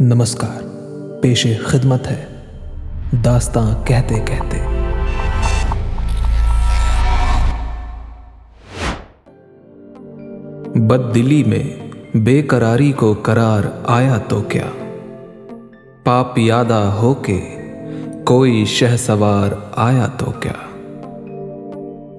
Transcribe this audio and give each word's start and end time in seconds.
نمسکار، 0.00 0.62
پیش 1.22 1.46
خدمت 1.66 2.06
ہے۔ 2.06 2.24
داستاں 3.24 3.86
کہتے 3.86 4.14
کہتے۔ 4.14 4.58
بد 10.74 11.14
دلی 11.14 11.44
میں 11.44 11.90
بے 12.16 12.42
قراری 12.42 12.92
کو 12.92 13.14
قرار 13.22 13.62
آیا 13.84 14.18
تو 14.28 14.42
کیا؟ 14.42 14.94
پاپ 16.04 16.38
یادہ 16.38 16.92
ہو 17.02 17.14
کے 17.14 17.56
کوئی 18.24 18.64
شہ 18.64 18.96
سوار 18.98 19.52
آیا 19.76 20.06
تو 20.06 20.32
کیا؟ 20.40 20.76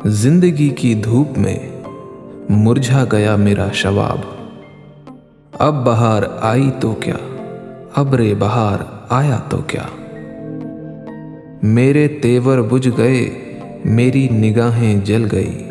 زندگی 0.06 0.70
کی 0.70 0.94
دھوپ 0.94 1.38
میں 1.38 1.60
مرجھا 2.50 3.06
گیا 3.12 3.36
میرا 3.36 3.68
شواب۔ 3.74 4.18
اب 5.60 5.86
بہار 5.86 6.24
آئی 6.42 6.72
تو 6.80 6.92
کیا؟ 6.92 7.16
ابر 7.96 8.22
بہار 8.40 8.84
آیا 9.10 9.40
تو 9.50 9.58
کیا؟ 9.68 9.82
میرے 11.64 12.08
تیور 12.08 12.58
بجھ 12.58 12.90
گئے، 12.98 13.30
میری 13.86 14.30
نگاہیں 14.30 15.06
جل 15.06 15.28
گئی 15.32 15.70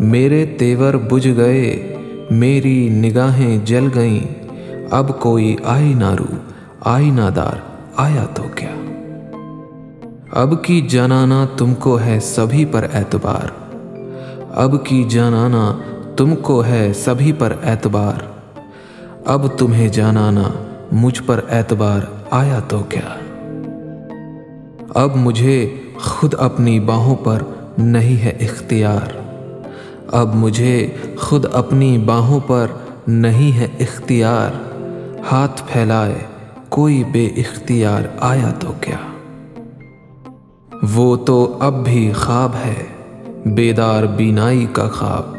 میرے 0.00 0.46
تیور 0.58 0.94
بجھ 0.94 1.28
گئے، 1.36 1.96
میری 2.30 2.88
نگاہیں 2.88 3.58
جل 3.64 3.88
گئیں۔ 3.94 4.48
اب 4.90 5.20
کوئی 5.20 5.56
آئی 5.64 5.94
نارو 5.94 6.36
آئی 6.80 7.10
نادار 7.10 7.56
آیا 7.96 8.24
تو 8.34 8.42
کیا؟ 8.54 9.00
اب 10.32 10.64
کی 10.64 10.80
جانانا 10.80 11.46
تم 11.56 11.74
کو 11.74 12.00
ہے 12.00 12.18
سبھی 12.22 12.64
پر 12.64 12.86
اعتبار۔ 12.94 13.48
اب 14.50 14.86
کی 14.86 15.04
جانانا 15.04 15.78
تم 16.16 16.34
کو 16.42 16.64
ہے 16.64 16.92
سبھی 16.94 17.32
پر 17.32 17.52
اعتبار۔ 17.64 18.22
اب 19.24 19.58
تمہیں 19.58 19.88
جانانا 19.88 20.42
مجھ 20.92 21.22
پر 21.26 21.40
اعتبار 21.50 22.00
آیا 22.30 22.60
تو 22.68 22.78
کیا؟ 22.78 23.18
اب 24.94 25.16
مجھے 25.16 25.74
خود 26.00 26.34
اپنی 26.38 26.80
باہوں 26.80 27.16
پر 27.16 27.42
نہیں 27.78 28.24
ہے 28.24 28.30
اختیار۔ 28.40 29.24
اب 30.12 30.34
مجھے 30.34 30.90
خود 31.18 31.46
اپنی 31.52 31.98
باہوں 31.98 32.40
پر 32.46 32.66
نہیں 33.06 33.58
ہے 33.58 33.66
اختیار۔ 33.80 34.50
ہاتھ 35.32 35.62
پھیلائے 35.66 36.14
کوئی 36.68 37.04
بے 37.12 37.26
اختیار 37.26 38.02
آیا 38.20 38.52
تو 38.60 38.72
کیا؟ 38.80 38.96
وہ 40.94 41.16
تو 41.16 41.56
اب 41.60 41.84
بھی 41.84 42.12
خواب 42.12 42.50
ہے، 42.66 42.84
بیدار 43.46 44.02
بینائی 44.02 44.66
کا 44.72 44.88
خواب۔ 44.88 45.34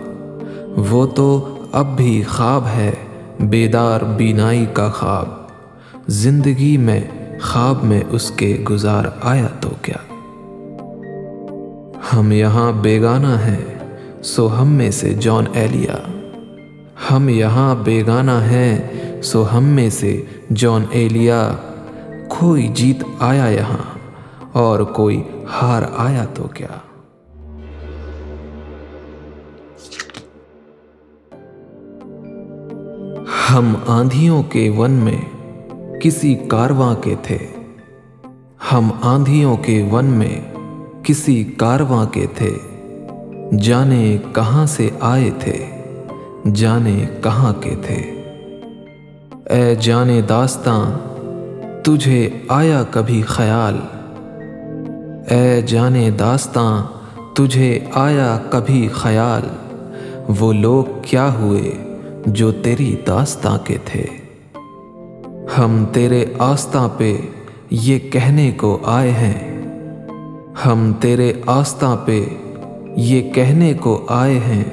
وہ 0.92 1.06
تو 1.06 1.58
اب 1.72 1.98
بھی 1.98 2.24
خواب 2.24 2.66
ہے۔ 2.78 2.92
بیدار 3.39 4.02
بینائی 4.02 4.66
کا 4.73 4.89
خواب۔ 4.89 5.25
زندگی 6.08 6.78
میں 6.78 7.02
خواب 7.41 7.83
میں 7.83 8.02
اس 8.09 8.31
کے 8.31 8.64
گزار 8.69 9.03
آیا 9.22 9.47
تو 9.61 9.69
کیا؟ 9.81 10.14
ہم 12.13 12.31
یہاں 12.31 12.72
بیگانہ 12.72 13.28
ہیں، 13.28 13.61
سو 14.23 14.61
ہم 14.61 14.67
میں 14.67 14.91
سے 14.91 15.13
جان 15.13 15.44
ایلیا۔ 15.53 15.95
ہم 17.11 17.30
یہاں 17.30 17.75
بیگانہ 17.75 18.31
ہیں، 18.31 18.81
سو 19.22 19.58
ہم 19.58 19.63
میں 19.63 19.89
سے 19.89 20.22
جان 20.53 20.86
ایلیا۔ 20.91 21.52
کوئی 22.28 22.67
جیت 22.67 23.03
آیا 23.19 23.45
یہاں 23.45 23.97
اور 24.52 24.80
کوئی 24.80 25.23
ہار 25.61 25.81
آیا 25.97 26.25
تو 26.33 26.44
کیا؟ 26.44 26.67
ہم 33.56 33.75
آندھیوں 33.88 34.44
کے 34.44 34.70
ون 34.70 34.92
میں 34.92 35.17
کسی 36.02 36.36
کارواں 36.36 36.95
کے 36.95 37.16
تھے۔ 37.23 37.38
ہم 38.72 38.89
آندھیوں 39.02 39.58
کے 39.58 39.89
ون 39.92 40.06
میں 40.06 40.42
کسی 41.03 41.44
کارواں 41.44 42.06
کے 42.06 42.25
تھے۔ 42.36 42.56
جانے 43.57 44.18
کہاں 44.34 44.66
سے 44.66 44.90
آئے 45.00 45.31
تھے، 45.40 45.66
جانے 46.53 47.06
کہاں 47.24 47.53
کے 47.53 47.75
تھے۔ 47.81 48.24
اے 49.50 49.75
جانے 49.75 50.22
داستاں، 50.22 50.85
تجھے 51.84 52.30
آیا 52.47 52.84
کبھی 52.91 53.22
خیال؟ 53.22 53.80
اے 55.34 55.62
جانے 55.62 56.09
داستاں، 56.12 56.84
تجھے 57.34 57.80
آیا 57.94 58.38
کبھی 58.50 58.88
خیال؟ 58.88 59.41
وہ 60.40 60.53
لوگ 60.53 60.85
کیا 61.01 61.34
ہوئے؟ 61.34 61.84
جو 62.25 62.52
تیری 62.52 62.96
داستاں 63.08 63.58
کے 63.63 63.78
تھے۔ 63.86 64.06
ہم 65.58 65.86
تیرے 65.94 66.25
آستہ 66.38 66.90
پہ 66.97 67.18
یہ 67.69 68.00
کہنے 68.00 68.52
کو 68.52 68.80
آئے 68.84 69.12
ہیں۔ 69.12 69.62
ہم 70.66 70.94
تیرے 71.00 71.34
آستہ 71.46 72.03
پہ 72.06 72.24
یہ 72.96 73.31
کہنے 73.31 73.74
کو 73.74 74.06
آئے 74.09 74.40
ہیں۔ 74.40 74.63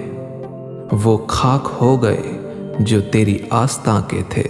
وہ 1.04 1.18
خاک 1.26 1.68
ہو 1.80 2.02
گئے 2.02 2.22
جو 2.78 3.00
تیری 3.00 3.38
آستہ 3.50 4.02
کے 4.08 4.22
تھے۔ 4.28 4.42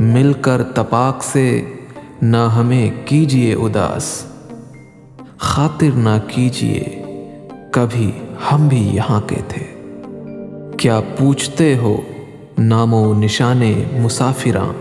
مل 0.00 0.32
کر 0.40 0.62
تپاک 0.62 1.24
سے 1.24 1.62
نہ 2.22 2.48
ہمیں 2.56 2.90
کیجیے 3.04 3.54
اداس، 3.54 4.24
خاطر 5.38 5.96
نہ 5.96 6.18
کیجیے 6.28 7.02
کبھی 7.72 8.10
ہم 8.52 8.68
بھی 8.68 8.88
یہاں 8.88 9.20
کے 9.20 9.36
تھے۔ 9.48 9.79
کیا 10.80 11.00
پوچھتے 11.18 11.76
ہو 11.76 12.00
نام 12.58 12.94
و 12.94 13.14
نشان 13.14 13.62
مسافراں؟ 13.98 14.72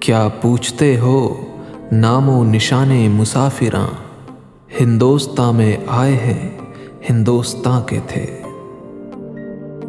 کیا 0.00 0.28
پوچھتے 0.40 0.98
ہو 0.98 1.44
نام 1.92 2.28
و 2.28 2.44
نشان 2.44 3.08
مسافراں؟ 3.10 3.86
ہندوستان 4.80 5.56
میں 5.56 5.76
آئے 5.86 6.12
ہیں، 6.12 6.48
ہندوستان 7.10 7.82
کے 7.86 7.98
تھے۔ 8.08 8.26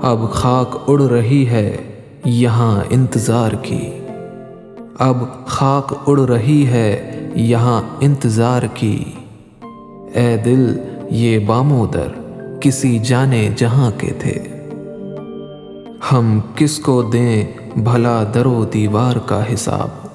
اب 0.02 0.32
خاک 0.32 0.84
اڑ 0.88 1.02
رہی 1.02 1.48
ہے 1.48 1.78
یہاں 2.26 2.82
انتظار 2.90 3.52
کی۔ 3.52 3.92
اب 5.00 5.46
خاک 5.46 5.94
اڑ 6.08 6.20
رہی 6.20 6.68
ہے 6.68 7.20
یہاں 7.36 7.82
انتظار 8.00 8.62
کی۔ 8.74 9.04
اے 10.14 10.38
دل، 10.46 10.78
یہ 11.10 11.40
بامودر 11.40 12.08
کسی 12.62 13.00
جانے 13.00 13.50
جہاں 13.56 13.92
کے 13.98 14.12
تھے۔ 14.20 14.53
ہم 16.12 16.40
کس 16.56 16.80
کو 16.80 17.02
دیں 17.02 17.46
بھلا 17.76 18.24
در 18.34 18.46
و 18.46 18.66
دیوار 18.66 19.16
کا 19.16 19.54
حساب؟ 19.54 20.08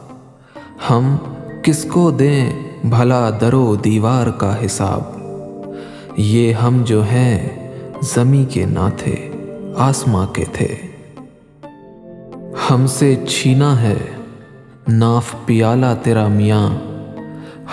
ہم 0.91 1.16
کس 1.62 1.84
کو 1.84 2.10
دیں 2.10 2.50
بھلا 2.84 3.31
در 3.41 3.54
و 3.54 3.76
دیوار 3.76 4.27
کا 4.27 4.65
حساب؟ 4.65 5.03
یہ 6.16 6.53
ہم 6.53 6.82
جو 6.84 7.03
ہیں 7.03 7.48
زمیں 8.00 8.54
کے 8.54 8.65
نہ 8.65 8.88
تھے 8.97 9.32
آسماں 9.77 10.27
کے 10.27 10.44
تھے۔ 10.53 10.75
ہم 12.71 12.87
سے 12.87 13.16
چھینا 13.28 13.82
ہے، 13.82 13.97
ناف 14.88 15.34
پیالہ 15.47 15.94
تیرا 16.03 16.28
میاں۔ 16.28 16.69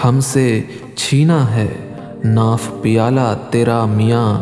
ہم 0.03 0.19
سے 0.19 0.61
چھینا 0.95 1.55
ہے، 1.55 1.67
ناف 2.23 2.61
پیالہ 2.81 3.35
تیرا 3.49 3.85
میاں۔ 3.85 4.41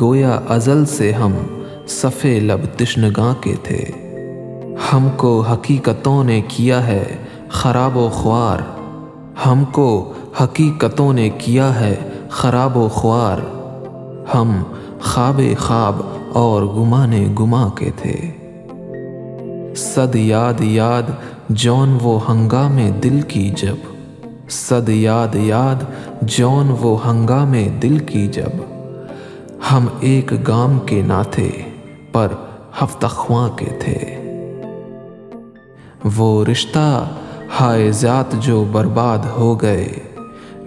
گویا 0.00 0.40
ازل 0.48 0.86
سے 0.86 1.12
ہم 1.12 1.32
صفے 1.90 2.40
لب 2.40 2.60
تشنگاں 2.76 3.34
کے 3.42 3.54
تھے۔ 3.62 3.84
ہم 4.92 5.08
کو 5.16 5.40
حقیقتوں 5.40 6.24
نے 6.24 6.40
کیا 6.48 6.86
ہے 6.86 7.04
خراب 7.48 7.96
و 7.96 8.08
خوار۔ 8.12 8.58
ہم 9.46 9.64
کو 9.72 10.12
حقیقتوں 10.42 11.12
نے 11.12 11.30
کیا 11.30 11.80
ہے 11.80 11.96
خراب 12.30 12.76
و 12.76 12.88
خوار۔ 12.88 13.38
ہم 14.34 14.62
خواب 15.00 15.40
خواب 15.58 15.96
اور 16.32 16.62
گمانے 16.62 17.26
گما 17.40 17.68
کے 17.78 17.90
تھے۔ 17.96 18.16
صد 19.76 20.16
یاد 20.16 20.60
یاد 20.60 21.02
جون 21.48 21.98
وہ 22.02 22.30
ہنگامے 22.30 22.90
دل 23.02 23.20
کی 23.20 23.50
جب۔ 23.56 23.76
صد 24.50 24.88
یاد 24.88 25.34
یاد 25.34 25.84
جون 26.22 26.74
وہ 26.80 27.10
ہنگامے 27.10 27.68
دل 27.82 27.98
کی 27.98 28.26
جب۔ 28.26 28.62
ہم 29.72 29.86
ایک 30.00 30.48
گام 30.48 30.78
کے 30.78 31.02
نہ 31.02 31.22
تھے 31.30 31.50
پر 32.12 32.32
ہفتہ 32.82 33.06
خواں 33.06 33.48
کے 33.48 33.66
تھے۔ 33.80 34.16
وہ 36.16 36.44
رشتہ 36.44 37.08
ہائے 37.60 37.92
ذات 37.92 38.32
جو 38.32 38.64
برباد 38.72 39.18
ہو 39.18 39.62
گئے، 39.62 39.92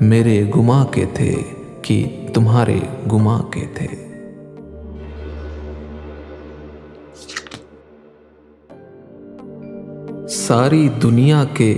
میرے 0.01 0.43
گما 0.55 0.85
کے 0.91 1.05
تھے 1.13 1.35
کہ 1.81 2.27
تمہارے 2.33 2.79
گما 3.11 3.41
کے 3.51 3.65
تھے۔ 3.73 3.87
ساری 10.27 10.89
دنیا 11.03 11.43
کے 11.53 11.77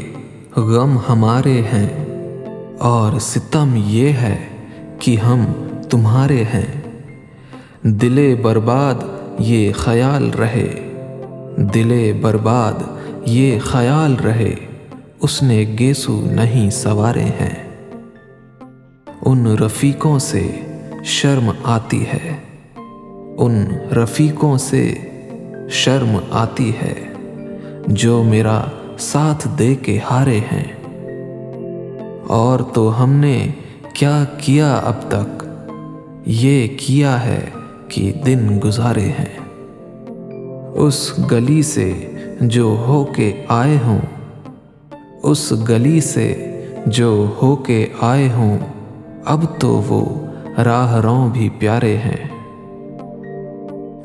غم 0.55 0.97
ہمارے 1.09 1.61
ہیں 1.61 2.05
اور 2.79 3.19
ستم 3.19 3.73
یہ 3.75 4.09
ہے 4.09 4.47
کہ 4.99 5.17
ہم 5.17 5.45
تمہارے 5.89 6.43
ہیں۔ 6.43 6.81
دلے 7.83 8.35
برباد 8.35 8.95
یہ 9.39 9.71
خیال 9.71 10.29
رہے۔ 10.29 10.91
دل 11.73 12.11
برباد، 12.21 12.73
یہ 13.25 13.59
خیال 13.59 14.15
رہے۔ 14.15 14.55
اس 15.21 15.43
نے 15.43 15.75
گیسو 15.79 16.25
نہیں 16.31 16.69
سوارے 16.69 17.23
ہیں۔ 17.23 17.85
ان 19.25 19.47
رفیقوں 19.47 20.19
سے 20.19 20.51
شرم 21.03 21.51
آتی 21.63 22.05
ہے۔ 22.05 22.37
ان 23.37 23.65
رفیقوں 23.91 24.57
سے 24.57 24.93
شرم 25.69 26.17
آتی 26.31 26.71
ہے۔ 26.81 27.13
جو 27.87 28.23
میرا 28.23 28.63
ساتھ 28.99 29.47
دے 29.59 29.75
کے 29.75 29.99
ہارے 30.11 30.39
ہیں۔ 30.39 30.71
اور 32.27 32.59
تو 32.73 33.03
ہم 33.03 33.13
نے 33.13 33.47
کیا 33.93 34.23
کیا 34.37 34.73
اب 34.73 35.11
تک؟ 35.11 35.43
یہ 36.25 36.67
کیا 36.77 37.25
ہے؟ 37.25 37.49
کہ 37.89 38.13
دن 38.25 38.59
گزارے 38.63 39.11
ہیں۔ 39.19 39.39
اس 40.73 41.13
گلی 41.31 41.63
سے 41.63 42.11
جو 42.41 42.83
ہو 42.87 43.03
کے 43.03 43.43
آئے 43.47 43.77
ہوں، 43.85 43.99
اس 45.23 45.53
گلی 45.69 46.01
سے 46.01 46.51
جو 46.85 47.33
ہو 47.41 47.55
کے 47.55 47.87
آئے 48.01 48.29
ہوں، 48.29 48.57
اب 49.25 49.45
تو 49.59 49.81
وہ 49.87 50.25
راہ 50.63 51.01
روں 51.01 51.29
بھی 51.29 51.49
پیارے 51.59 51.97
ہیں۔ 51.97 52.35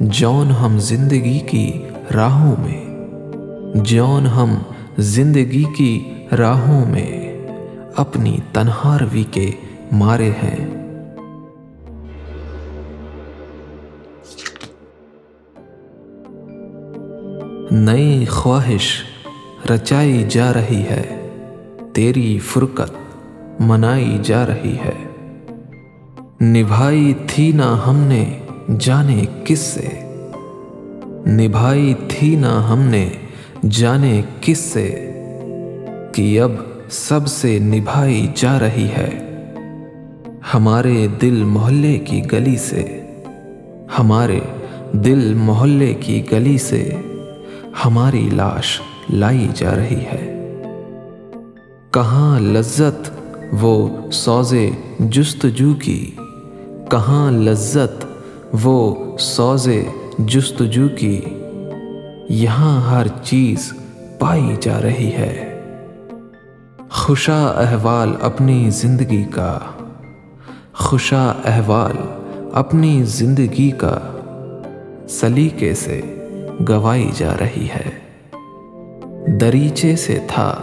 جون 0.00 0.50
ہم 0.50 0.78
زندگی 0.78 1.38
کی 1.38 1.82
راہوں 2.14 2.54
میں، 2.58 2.84
جون 3.74 4.26
ہم 4.26 4.54
زندگی 4.98 5.64
کی 5.76 6.10
راہوں 6.38 6.84
میں 6.86 7.38
اپنی 7.96 8.36
تنہاروی 8.52 9.24
کے 9.30 9.50
مارے 9.92 10.30
ہیں۔ 10.42 10.69
نئی 17.72 18.24
خواہش 18.24 19.02
رچائی 19.70 20.24
جا 20.28 20.52
رہی 20.52 20.82
ہے۔ 20.82 21.28
تیری 21.92 22.38
فرقت 22.38 22.92
منائی 23.60 24.18
جا 24.22 24.46
رہی 24.46 24.76
ہے۔ 24.84 25.06
نبھائی 26.44 27.14
تھی 27.26 27.52
نہ 27.52 27.82
ہم 27.86 27.96
نے 27.96 28.38
جانے 28.78 29.24
کس 29.44 29.58
سے۔ 29.58 29.88
نبھائی 31.26 31.94
تھی 32.08 32.36
نہ 32.36 32.66
ہم 32.70 32.78
نے 32.78 33.08
جانے 33.70 34.22
کس 34.40 34.58
سے۔ 34.58 35.12
کہ 36.12 36.40
اب 36.40 36.50
سب 36.90 37.26
سے 37.26 37.58
نبھائی 37.58 38.26
جا 38.34 38.58
رہی 38.58 38.88
ہے۔ 38.98 39.10
ہمارے 40.54 41.06
دل 41.22 41.42
محلے 41.44 41.98
کی 41.98 42.22
گلی 42.32 42.56
سے۔ 42.56 43.00
ہمارے 43.98 44.40
دل 44.92 45.34
محلے 45.34 45.94
کی 46.00 46.22
گلی 46.32 46.58
سے۔ 46.58 46.94
ہماری 47.84 48.28
لاش 48.32 48.80
لائی 49.10 49.48
جا 49.54 49.74
رہی 49.76 50.04
ہے۔ 50.12 50.36
کہاں 51.90 52.40
لذت 52.40 53.10
وہ 53.60 53.88
سوزے 54.10 54.70
جستجو 54.98 55.74
کی؟ 55.74 56.10
کہاں 56.90 57.30
لذت 57.32 58.04
وہ 58.62 58.94
سوزے 59.18 59.84
جستجو 60.18 60.88
کی؟ 60.88 61.20
یہاں 62.28 62.90
ہر 62.90 63.06
چیز 63.22 63.72
پائی 64.18 64.56
جا 64.60 64.82
رہی 64.82 65.12
ہے۔ 65.12 65.60
خوشا 66.90 67.46
احوال 67.46 68.14
اپنی 68.20 68.70
زندگی 68.70 69.24
کا۔ 69.24 69.58
خوشا 70.74 71.32
احوال 71.44 71.96
اپنی 72.52 73.02
زندگی 73.04 73.70
کا۔ 73.70 73.98
سلیقے 75.08 75.74
سے 75.74 76.00
گوائی 76.68 77.10
جا 77.14 77.32
رہی 77.40 77.68
ہے۔ 77.74 77.90
دریچے 79.36 79.96
سے 79.96 80.18
تھا 80.28 80.54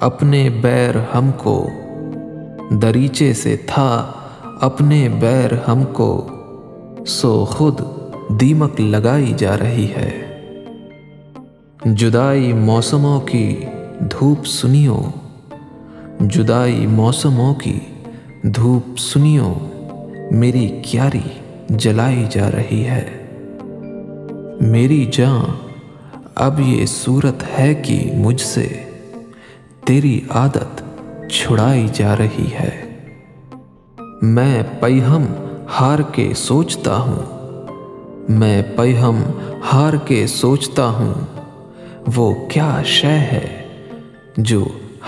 اپنے 0.00 0.50
بیر 0.50 0.94
ہم 1.14 1.30
کو۔ 1.36 1.68
دریچے 2.82 3.32
سے 3.32 3.56
تھا 3.66 4.12
اپنے 4.60 5.08
بیر 5.08 5.50
ہم 5.68 5.84
کو۔ 5.92 6.28
سو 7.06 7.44
خود 7.44 7.80
دیمک 8.40 8.80
لگائی 8.80 9.32
جا 9.36 9.58
رہی 9.58 9.92
ہے۔ 9.96 10.18
جدائی 11.84 12.52
موسموں 12.52 13.20
کی 13.20 13.56
دھوپ 14.00 14.46
سنیو 14.46 15.02
جدائی 16.20 16.86
موسموں 16.86 17.54
کی 17.54 17.78
دھوپ 18.42 18.98
سنیو 18.98 19.54
میری 20.30 20.82
کیاری 20.82 21.28
جلائی 21.70 22.24
جا 22.30 22.50
رہی 22.50 22.84
ہے۔ 22.84 23.21
میری 24.62 25.06
جان، 25.12 25.68
اب 26.34 26.60
یہ 26.60 26.86
صورت 26.86 27.58
ہے 27.58 27.74
کہ 27.74 28.10
مجھ 28.14 28.40
سے 28.40 28.84
تیری 29.84 30.20
عادت 30.30 30.82
چھڑائی 31.30 31.86
جا 31.92 32.16
رہی 32.16 32.46
ہے۔ 32.60 32.98
میں 34.22 34.62
پیہم 34.80 35.24
ہار 35.80 35.98
کے 35.98 36.32
سوچتا 36.36 36.96
ہوں۔ 36.96 37.42
میں 38.28 38.62
پیہم 38.76 39.22
ہار 39.72 39.92
کے 40.04 40.26
سوچتا 40.26 40.86
ہوں۔ 40.86 41.14
وہ 42.16 42.34
کیا 42.48 42.82
شے 42.84 43.18
ہے 43.18 43.68
جو 44.36 44.64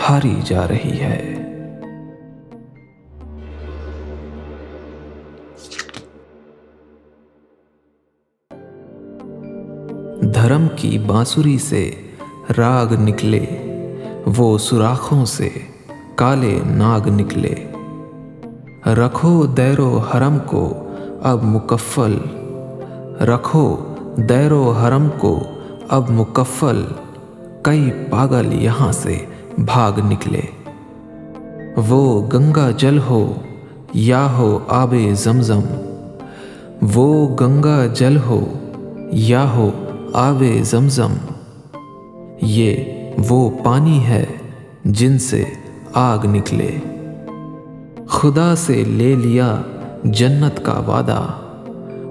ہاری 0.09 0.35
جا 0.45 0.69
رہی 0.69 0.99
ہے؟ 1.01 1.34
دھرم 10.45 10.67
کی 10.77 10.99
بانسری 10.99 11.59
سے 11.59 11.91
راگ 12.59 12.87
نکلے، 13.01 13.45
وہ 14.37 14.59
سوراخوں 14.59 15.25
سے 15.25 15.49
کالے 16.15 16.61
ناگ 16.67 17.09
نکلے۔ 17.09 17.55
رکھو 18.87 19.47
دیر 19.47 19.81
و 19.81 19.99
حرم 19.99 20.39
کو 20.47 20.75
اب 21.23 21.45
مکفل، 21.45 22.17
رکھو 23.21 23.77
دیر 24.17 24.53
و 24.53 24.71
حرم 24.71 25.09
کو 25.19 25.45
اب 25.89 26.11
مکفل۔ 26.11 26.85
کئی 27.63 27.91
پاگل 28.11 28.53
یہاں 28.53 28.93
سے 28.93 29.19
بھاگ 29.59 29.93
نکلے۔ 30.07 30.41
وہ 31.89 32.29
گنگا 32.33 32.71
جل 32.71 32.99
ہو 32.99 33.35
یا 33.95 34.27
ہو 34.39 34.59
آب 34.69 34.95
زمزم، 35.13 35.61
وہ 36.95 37.37
گنگا 37.37 37.87
جل 37.87 38.17
ہو 38.27 38.53
یا 39.13 39.51
ہو 39.51 39.71
آب 40.17 40.43
زمزم۔ 40.63 41.13
یہ 42.43 42.77
وہ 43.29 43.51
پانی 43.65 44.07
ہے 44.07 44.25
جن 44.85 45.19
سے 45.19 45.45
آگ 45.93 46.19
نکلے۔ 46.25 46.71
خدا 48.09 48.55
سے 48.57 48.85
لے 48.85 49.15
لیا 49.15 49.63
جنت 50.05 50.65
کا 50.65 50.73
وعدہ۔ 50.73 51.23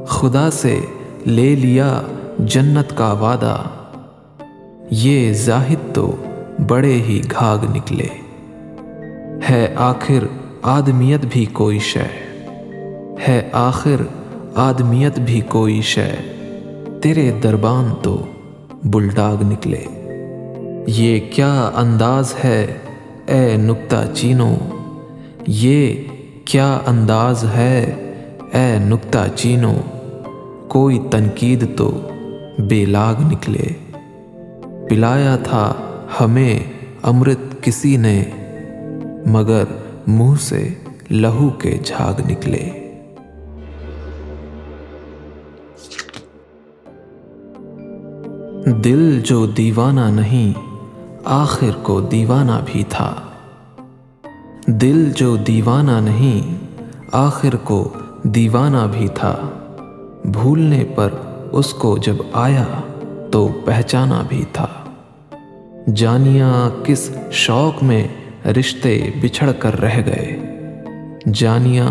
خدا 0.08 0.52
سے 0.52 0.80
لے 1.26 1.56
لیا 1.56 2.02
جنت 2.40 2.98
کا 2.98 3.12
وعدہ۔ 3.12 3.58
یہ 4.92 5.34
زاہد 5.34 5.96
تو 5.96 6.16
بڑے 6.68 6.94
ہی 6.94 7.22
گھاگ 7.32 7.76
نکلے۔ 7.76 8.08
ہے 9.50 9.74
آخر 9.78 10.28
آدمیت 10.62 11.26
بھی 11.30 11.46
کوئی 11.46 11.80
شے۔ 11.80 12.48
ہے 13.28 13.50
آخر 13.54 14.02
آدمیت 14.56 15.20
بھی 15.20 15.42
کوئی 15.42 15.82
شے۔ 15.82 16.33
تیرے 17.04 17.32
دربان 17.44 17.94
تو 18.02 18.26
بلڈاگ 18.84 19.44
نکلے۔ 19.44 19.84
یہ 20.88 21.20
کیا 21.32 21.72
انداز 21.76 22.34
ہے 22.44 22.78
اے 23.26 23.58
نکتہ 23.58 24.14
چینو؟ 24.14 24.56
یہ 25.48 25.94
کیا 26.46 26.80
انداز 26.86 27.46
ہے 27.56 27.96
اے 28.52 28.80
نکتہ 28.80 29.18
چینو؟ 29.36 29.74
کوئی 30.68 31.00
تنقید 31.12 31.78
تو 31.78 32.08
بے 32.58 32.86
لاگ 32.86 33.16
نکلے۔ 33.32 33.94
پلایا 34.90 35.36
تھا 35.36 35.74
ہمیں 36.22 36.60
امرت 37.02 37.62
کسی 37.62 37.98
نے، 37.98 38.24
مگر 39.26 39.64
منہ 40.08 40.36
سے 40.40 40.70
لہو 41.12 41.50
کے 41.50 41.78
جھاگ 41.86 42.32
نکلے۔ 42.32 42.83
دل 48.66 49.22
جو 49.22 49.46
دیوانہ 49.46 50.02
نہیں، 50.02 50.60
آخر 51.24 51.70
کو 51.84 52.02
دیوانہ 52.02 52.52
بھی 52.66 52.84
تھا۔ 52.90 53.16
دل 54.68 55.12
جو 55.16 55.36
دیوانہ 55.36 55.92
نہیں، 55.92 56.58
آخر 57.12 57.56
کو 57.56 57.94
دیوانہ 58.24 58.78
بھی 58.92 59.08
تھا۔ 59.08 59.36
بھولنے 60.26 60.84
پر 60.96 61.10
اس 61.52 61.74
کو 61.74 61.98
جب 61.98 62.16
آیا 62.34 62.66
تو 63.32 63.50
پہچانا 63.66 64.24
بھی 64.30 64.44
تھا۔ 64.54 64.68
جانیاں 65.96 66.70
کس 66.86 67.12
شوق 67.32 67.84
میں 67.84 68.08
رشتے 68.48 69.10
بچھڑ 69.22 69.52
کر 69.52 69.82
رہ 69.82 70.02
گئے۔ 70.06 70.40
جانیاں 71.34 71.88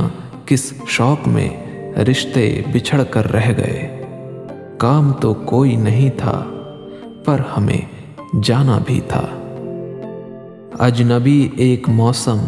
کس 0.47 0.73
شوق 0.87 1.29
میں 1.29 1.49
رشتے 1.97 2.63
بچھڑ 2.73 3.03
کر 3.03 3.33
رہ 3.33 3.51
گئے۔ 3.57 3.99
کام 4.79 5.13
تو 5.13 5.35
کوئی 5.35 5.77
نہیں 5.77 6.11
تھا۔ 6.17 6.45
پر 7.25 7.41
ہمیں 7.57 7.81
جانا 8.43 8.79
بھی 8.87 9.01
تھا۔ 9.09 9.27
اجنبی 10.79 11.49
ایک 11.57 11.89
موسم، 11.89 12.39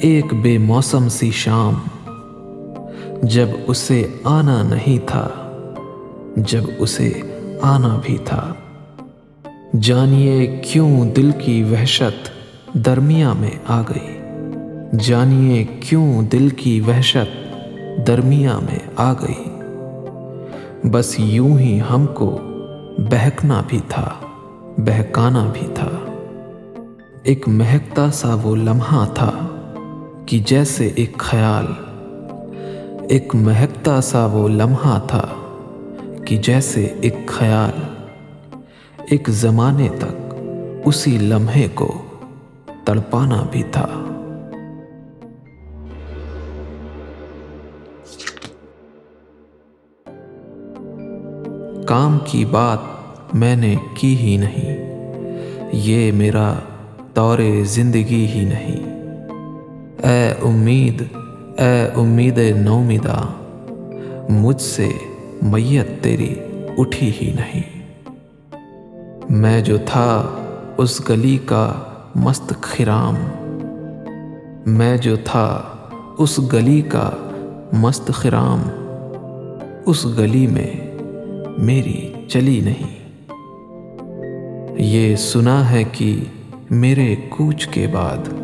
ایک 0.00 0.34
بے 0.34 0.58
موسم 0.58 1.08
سی 1.08 1.30
شام، 1.30 1.74
جب 3.22 3.48
اسے 3.66 4.06
آنا 4.24 4.62
نہیں 4.62 4.98
تھا، 5.06 5.28
جب 6.36 6.62
اسے 6.78 7.12
آنا 7.60 7.98
بھی 8.02 8.18
تھا۔ 8.24 8.52
جانیے 9.80 10.60
کیوں 10.64 11.04
دل 11.04 11.30
کی 11.38 11.62
وحشت 11.62 12.30
درمیاں 12.74 13.34
میں 13.38 13.50
آ 13.68 13.82
گئی؟ 13.82 14.18
جانیے 14.98 15.64
کیوں 15.80 16.22
دل 16.22 16.48
کی 16.48 16.80
وحشت 16.80 17.56
درمیاں 18.06 18.60
میں 18.60 18.78
آ 18.96 19.12
گئی؟ 19.12 19.50
بس 20.90 21.14
یوں 21.18 21.58
ہی 21.58 21.80
ہم 21.90 22.06
کو 22.06 22.40
بہکنا 22.98 23.62
بھی 23.68 23.80
تھا، 23.88 24.10
بہکانا 24.78 25.50
بھی 25.52 25.66
تھا۔ 25.74 25.90
ایک 27.22 27.48
مہکتا 27.48 28.10
سا 28.10 28.36
وہ 28.42 28.56
لمحہ 28.56 29.06
تھا 29.14 29.32
کہ 30.26 30.42
جیسے 30.46 30.90
ایک 30.94 31.18
خیال۔ 31.18 31.66
ایک 33.08 33.34
مہکتا 33.34 34.00
سا 34.00 34.26
وہ 34.26 34.48
لمحہ 34.48 35.00
تھا 35.06 35.26
کہ 36.26 36.36
جیسے 36.36 36.88
ایک 37.00 37.14
خیال۔ 37.26 37.80
ایک 39.10 39.28
زمانے 39.28 39.88
تک 39.98 40.34
اسی 40.84 41.18
لمحے 41.18 41.68
کو 41.74 42.02
تڑپانا 42.84 43.46
بھی 43.50 43.62
تھا۔ 43.62 44.11
کام 51.92 52.18
کی 52.24 52.44
بات 52.44 52.78
میں 53.34 53.56
نے 53.56 53.74
کی 53.94 54.16
ہی 54.16 54.36
نہیں۔ 54.36 54.76
یہ 55.72 56.12
میرا 56.12 56.54
طور 57.14 57.38
زندگی 57.64 58.26
ہی 58.34 58.44
نہیں۔ 58.44 59.02
اے 60.02 60.34
امید 60.42 61.02
اے 61.58 61.88
امید 61.94 62.38
نومیدہ، 62.38 63.26
مجھ 64.28 64.60
سے 64.60 64.88
میت 65.42 65.86
تیری 66.00 66.34
اٹھی 66.78 67.12
ہی 67.22 67.32
نہیں۔ 67.32 67.82
میں 69.30 69.60
جو 69.60 69.76
تھا 69.86 70.22
اس 70.76 71.08
گلی 71.08 71.38
کا 71.44 71.72
مست 72.14 72.52
خرام 72.60 73.14
میں 74.66 74.96
جو 74.96 75.16
تھا 75.24 75.62
اس 76.18 76.40
گلی 76.52 76.82
کا 76.82 77.10
مست 77.72 78.10
خرام 78.14 78.62
اس 79.86 80.06
گلی 80.06 80.46
میں 80.46 80.81
میری 81.58 82.12
چلی 82.28 82.60
نہیں۔ 82.60 83.02
یہ 84.82 85.16
سنا 85.16 85.70
ہے 85.70 85.84
کہ 85.84 86.20
میرے 86.70 87.16
کوچ 87.28 87.66
کے 87.66 87.86
بعد 87.86 88.34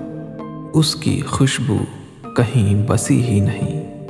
اس 0.74 0.94
کی 0.94 1.20
خوشبو 1.20 1.76
کہیں 2.36 2.86
بسی 2.86 3.22
ہی 3.22 3.40
نہیں۔ 3.40 4.06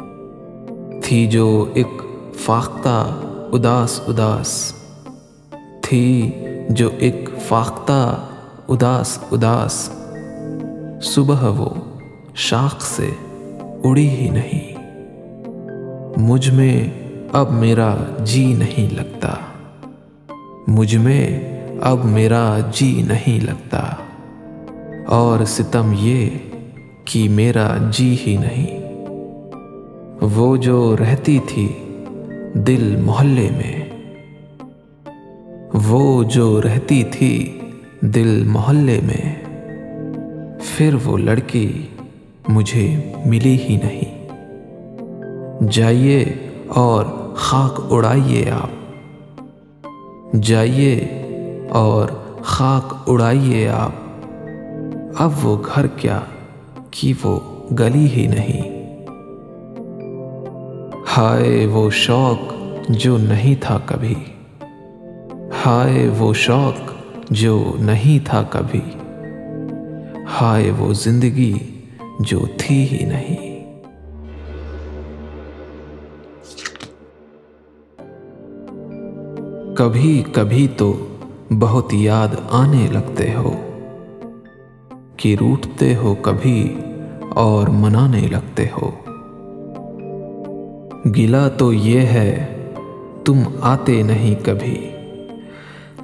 تھی 1.03 1.27
جو 1.27 1.71
ایک 1.75 2.03
فاختہ 2.35 3.21
اداس 3.53 4.01
اداس۔ 4.09 4.73
تھی 5.83 6.31
جو 6.69 6.91
ایک 6.99 7.31
فاختہ 7.41 8.27
اداس 8.69 9.19
اداس۔ 9.33 9.91
صبح 11.03 11.49
وہ 11.57 11.69
شاخ 12.35 12.81
سے 12.81 13.11
اڑی 13.85 14.09
ہی 14.09 14.29
نہیں۔ 14.31 14.75
مجھ 16.17 16.51
میں 16.51 17.08
اب 17.33 17.53
میرا 17.53 17.97
جی 18.25 18.55
نہیں 18.59 18.95
لگتا۔ 18.95 19.35
مجھ 20.67 20.97
میں 20.97 21.41
اب 21.81 22.05
میرا 22.05 22.59
جی 22.73 23.03
نہیں 23.09 23.45
لگتا۔ 23.45 23.83
اور 25.07 25.45
ستم 25.45 25.93
یہ 25.99 26.31
کہ 27.05 27.29
میرا 27.29 27.77
جی 27.91 28.17
ہی 28.27 28.37
نہیں۔ 28.37 28.81
وہ 30.21 30.57
جو 30.57 30.97
رہتی 30.97 31.39
تھی 31.47 31.69
دل 32.55 32.97
محلے 32.97 33.49
میں، 33.51 33.89
وہ 35.89 36.23
جو 36.23 36.63
رہتی 36.63 37.03
تھی 37.05 37.59
دل 38.01 38.43
محلے 38.47 39.01
میں، 39.03 39.35
پھر 40.61 40.95
وہ 41.05 41.19
لڑکی 41.19 41.73
مجھے 42.49 43.13
ملی 43.27 43.59
ہی 43.69 43.77
نہیں۔ 43.77 44.29
جائیے 45.71 46.25
اور 46.69 47.05
خاک 47.35 47.81
اڑائیے 47.91 48.51
آپ۔ 48.51 48.69
جائیے 50.43 50.95
اور 51.71 52.09
خاک 52.43 52.95
اڑائیے 53.07 53.69
آپ۔ 53.69 53.91
اب 55.23 55.31
وہ 55.43 55.57
گھر 55.75 55.87
کیا 55.87 56.21
کہ 56.91 57.13
وہ 57.23 57.41
گلی 57.81 58.07
ہی 58.07 58.27
نہیں۔ 58.27 58.79
ہائے 61.17 61.67
وہ 61.67 61.91
شوق 61.91 62.53
جو 62.89 63.19
نہیں 63.19 63.55
تھا 63.61 63.79
کبھی۔ 63.85 64.15
ہائے 65.67 66.11
وہ 66.19 66.35
شوق 66.35 66.93
جو 67.31 67.73
نہیں 67.79 68.27
تھا 68.27 68.43
کبھی۔ 68.51 68.81
ہائے 70.41 70.71
وہ 70.79 70.93
زندگی 70.93 71.53
جو 72.21 72.41
تھی 72.59 72.89
ہی 72.93 73.05
نہیں۔ 73.05 73.48
کبھی 79.79 80.23
کبھی 80.33 80.69
تو 80.77 81.07
بہت 81.59 81.95
یاد 81.95 82.29
آنے 82.51 82.87
لگتے 82.91 83.35
ہو 83.35 83.53
کہ 85.17 85.37
روٹتے 85.41 85.97
ہو 85.97 86.15
کبھی 86.23 86.79
اور 87.35 87.69
منانے 87.69 88.27
لگتے 88.31 88.67
ہو۔ 88.83 88.91
گلا 91.17 91.49
تو 91.49 91.73
یہ 91.73 92.01
ہے، 92.01 92.57
تم 93.25 93.39
آتے 93.61 94.03
نہیں 94.03 94.45
کبھی۔ 94.45 94.91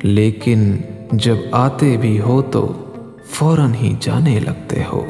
لیکن 0.02 0.76
جب 1.12 1.36
آتے 1.52 1.96
بھی 1.96 2.20
ہو 2.20 2.42
تو 2.42 2.72
فوراً 3.26 3.74
ہی 3.74 3.94
جانے 4.00 4.40
لگتے 4.40 4.82
ہو۔ 4.92 5.04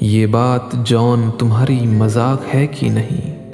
یہ 0.00 0.26
بات 0.26 0.72
جون 0.72 1.30
تمہاری 1.38 1.86
مذاق 1.86 2.54
ہے 2.54 2.66
کہ 2.66 2.88
نہیں؟ 2.88 3.50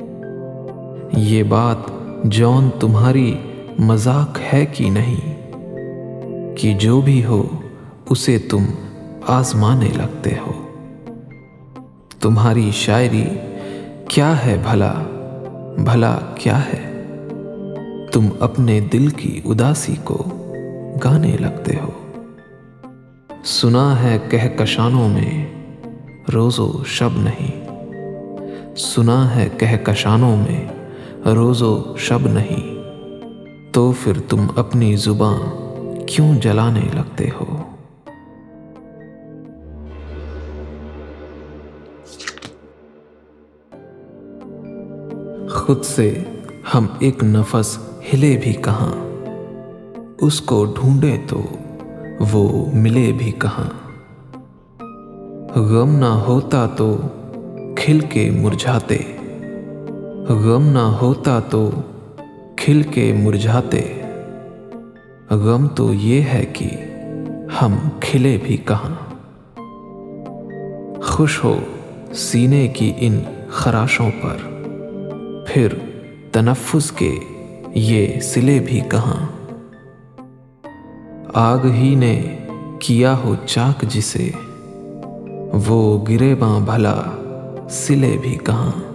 یہ 1.17 1.43
بات 1.43 2.00
جون 2.25 2.71
تمہاری 2.81 3.37
مذاق 3.79 4.39
ہے 4.53 4.67
کہ 4.67 4.91
نہیں، 4.91 5.53
کہ 6.57 6.75
جو 6.75 7.01
بھی 7.01 7.25
ہو 7.25 7.47
اسے 8.11 8.39
تم 8.39 8.65
آزمانے 9.27 9.89
لگتے 9.97 10.31
ہو۔ 10.47 10.53
تمہاری 12.21 12.71
شاعری 12.73 13.25
کیا 14.09 14.47
ہے 14.47 14.57
بھلا؟ 14.71 14.95
بھلا 15.79 16.19
کیا 16.35 16.59
ہے؟ 16.59 17.03
تم 18.13 18.29
اپنے 18.41 18.81
دل 18.81 19.09
کی 19.09 19.41
اداسی 19.45 19.95
کو 20.05 20.25
گانے 21.05 21.37
لگتے 21.41 21.75
ہو۔ 21.83 22.23
سنا 23.45 24.03
ہے 24.03 24.19
کہکشانوں 24.31 25.09
میں 25.09 25.47
روز 26.35 26.59
و 26.59 26.85
شب 26.87 27.11
نہیں۔ 27.15 27.67
سنا 28.77 29.37
ہے 29.37 29.49
کہکشانوں 29.59 30.37
میں 30.37 30.80
روز 31.27 31.63
و 31.63 31.97
شب 31.97 32.29
نہیں۔ 32.29 32.81
تو 33.73 33.93
پھر 34.03 34.13
تم 34.29 34.47
اپنی 34.57 34.97
زباں 34.97 35.37
کیوں 36.07 36.35
جلانے 36.35 36.81
لگتے 36.95 37.29
ہو؟ 37.41 37.57
خود 45.51 45.83
سے 45.85 46.25
ہم 46.75 46.87
ایک 46.99 47.25
نفس 47.25 47.79
ہلے 48.15 48.41
بھی 48.43 48.53
کہاں؟ 48.53 48.93
اس 50.21 50.41
کو 50.41 50.65
ڈھونڈے 50.65 51.17
تو 51.27 51.43
وہ 52.33 52.71
ملے 52.75 53.13
بھی 53.13 53.33
کہاں؟ 53.33 53.71
غم 55.59 55.97
نہ 55.97 56.05
ہوتا 56.05 56.67
تو 56.67 56.97
کھل 57.77 58.01
کے 58.01 58.31
مرجھاتے۔ 58.31 58.99
غم 60.31 60.63
نہ 60.63 60.79
ہوتا 60.79 61.41
تو 61.41 61.71
کھل 62.57 62.83
کے 62.83 63.13
مرجھاتے۔ 63.13 64.03
غم 65.31 65.69
تو 65.69 65.95
یہ 65.95 66.21
ہے 66.21 66.45
کہ 66.53 66.69
ہم 67.63 67.77
کھلے 68.01 68.39
بھی 68.43 68.57
کہاں۔ 68.57 68.95
خوش 71.03 71.45
ہو 71.45 71.61
سینے 72.15 72.69
کی 72.69 72.93
ان 72.97 73.21
خراشوں 73.49 74.11
پر، 74.21 74.37
پھر 75.47 75.69
تنفس 76.33 76.93
کے 76.93 77.19
یہ 77.75 78.21
سلے 78.21 78.59
بھی 78.59 78.81
کہاں۔ 78.91 79.27
آگ 81.35 81.67
ہی 81.67 81.95
نے 81.95 82.39
کیا 82.79 83.17
ہو 83.17 83.35
چاک 83.47 83.83
جسے، 83.83 84.31
وہ 85.69 86.05
گرے 86.09 86.35
باں 86.35 86.61
بھلا 86.61 87.03
سلے 87.71 88.17
بھی 88.23 88.39
کہاں۔ 88.45 88.90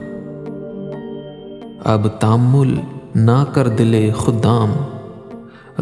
اب 1.85 2.07
تامل 2.19 2.79
نہ 3.15 3.43
کر 3.53 3.67
دلے 3.67 4.11
خدام، 4.17 4.71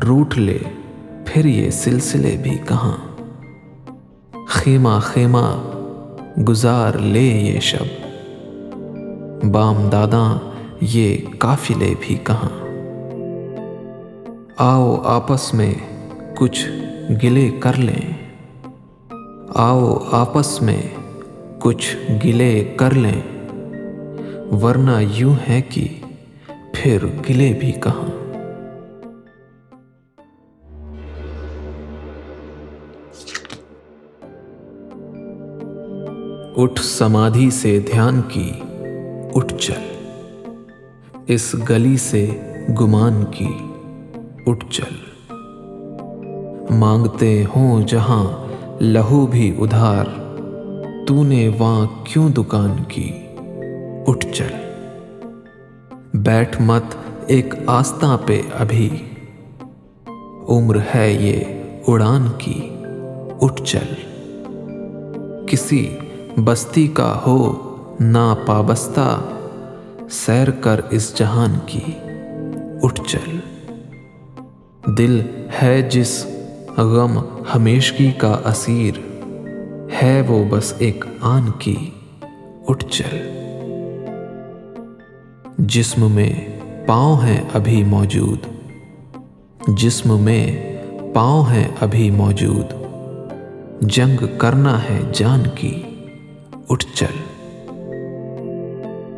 روٹ 0.07 0.37
لے 0.37 0.57
پھر 1.25 1.45
یہ 1.45 1.69
سلسلے 1.69 2.37
بھی 2.43 2.57
کہاں۔ 2.67 2.97
خیمہ 4.47 4.99
خیمہ 5.01 5.71
گزار 6.49 6.93
لے 6.93 7.21
یہ 7.21 7.59
شب، 7.59 8.07
بام 9.51 9.89
دادا 9.91 10.37
یہ 10.81 11.17
قافلے 11.39 11.93
بھی 11.99 12.17
کہاں۔ 12.23 12.49
آؤ 14.57 15.01
آپس 15.03 15.53
میں 15.53 15.73
کچھ 16.37 16.67
گلے 17.23 17.49
کر 17.59 17.73
لیں۔ 17.73 18.13
آؤ 19.55 19.97
آپس 20.11 20.61
میں 20.61 20.81
کچھ 21.59 21.95
گلے 22.25 22.73
کر 22.77 22.93
لیں۔ 22.93 23.32
ورنہ 24.51 25.01
یوں 25.15 25.35
ہے 25.49 25.61
کہ 25.61 25.87
پھر 26.73 27.05
گلے 27.29 27.53
بھی 27.59 27.71
کہاں؟ 27.71 28.23
اٹھ 36.57 36.81
سمادھی 36.81 37.49
سے 37.49 37.79
دھیان 37.79 38.21
کی، 38.27 38.51
اٹھ 39.35 39.53
چل۔ 39.53 40.15
اس 41.27 41.55
گلی 41.69 41.97
سے 41.97 42.29
گمان 42.81 43.23
کی، 43.31 43.53
اٹھ 44.45 44.65
چل۔ 44.71 44.95
مانگتے 46.69 47.43
ہوں 47.55 47.81
جہاں 47.87 48.47
لہو 48.81 49.27
بھی 49.27 49.55
ادھار، 49.59 50.05
تو 51.07 51.23
نے 51.23 51.49
وہاں 51.59 51.85
کیوں 52.03 52.29
دکان 52.29 52.83
کی؟ 52.87 53.22
اٹھ 54.07 54.25
چل۔ 54.33 54.53
بیٹھ 56.13 56.61
مت، 56.61 56.95
ایک 57.27 57.53
آستہ 57.67 58.17
پہ 58.25 58.41
ابھی۔ 58.59 58.89
عمر 60.49 60.77
ہے 60.95 61.13
یہ 61.13 61.43
اڑان 61.87 62.27
کی، 62.37 62.83
اٹھ 63.41 63.63
چل۔ 63.63 63.93
کسی 65.47 65.97
بستی 66.43 66.87
کا 66.87 67.19
ہو 67.25 67.59
نا 67.99 68.35
پابستہ 68.45 69.19
سیر 70.09 70.51
کر 70.51 70.81
اس 70.89 71.17
جہان 71.17 71.53
کی، 71.65 71.91
اٹھ 72.83 73.01
چل۔ 73.07 73.39
دل 74.97 75.21
ہے 75.63 75.81
جس 75.81 76.25
غم 76.77 77.19
ہمیشگی 77.55 78.11
کا 78.11 78.39
اسیر، 78.45 78.93
ہے 80.03 80.21
وہ 80.27 80.43
بس 80.49 80.73
ایک 80.77 81.05
آن 81.21 81.51
کی، 81.59 81.89
اٹھ 82.67 82.85
چل۔ 82.85 83.42
جسم 85.67 86.11
میں 86.11 86.47
پاؤں 86.87 87.21
ہیں 87.21 87.41
ابھی 87.53 87.83
موجود۔ 87.83 88.37
جسم 89.67 90.19
میں 90.19 90.73
پاؤں 91.13 91.43
ہیں 91.45 91.67
ابھی 91.79 92.11
موجود۔ 92.11 92.73
جنگ 93.81 94.37
کرنا 94.37 94.83
ہے 94.83 94.99
جان 95.13 95.43
کی۔ 95.55 95.81
اٹھ 96.69 96.85
چل۔ 96.93 97.15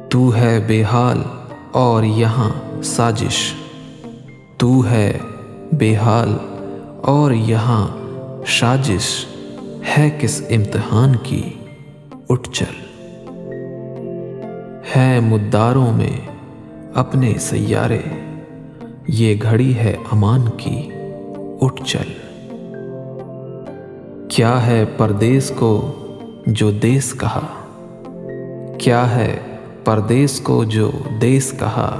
تو 0.10 0.36
ہے 0.36 0.60
بے 0.68 0.84
حال 0.84 1.22
اور 1.72 2.04
یہاں 2.04 2.82
سازش۔ 2.84 3.54
تو 4.58 4.90
ہے 4.90 5.18
بے 5.72 5.96
حال 5.96 6.38
اور 7.02 7.32
یہاں 7.32 7.88
سازش۔ 8.48 9.26
ہے 9.98 10.10
کس 10.22 10.44
امتحان 10.50 11.16
کی؟ 11.24 11.50
اٹھ 12.30 12.50
چل۔ 12.52 12.86
ہے 14.96 15.20
مداروں 15.20 15.94
میں 15.94 16.35
اپنے 16.96 17.34
سیارے، 17.40 18.00
یہ 19.08 19.36
گھڑی 19.42 19.76
ہے 19.76 19.96
امان 20.12 20.42
کی، 20.58 20.90
اٹھ 21.62 21.84
چل۔ 21.84 22.12
کیا 24.30 24.68
ہے 24.68 24.86
پردیس 24.98 25.52
کو 25.60 25.92
جو 26.48 26.72
دیس 26.72 27.14
کہا؟ 27.14 27.48
کیا 28.78 29.16
ہے 29.16 29.40
پردیس 29.84 30.40
کو 30.40 30.64
جو 30.64 30.92
دیس 31.22 31.52
کہا؟ 31.52 32.00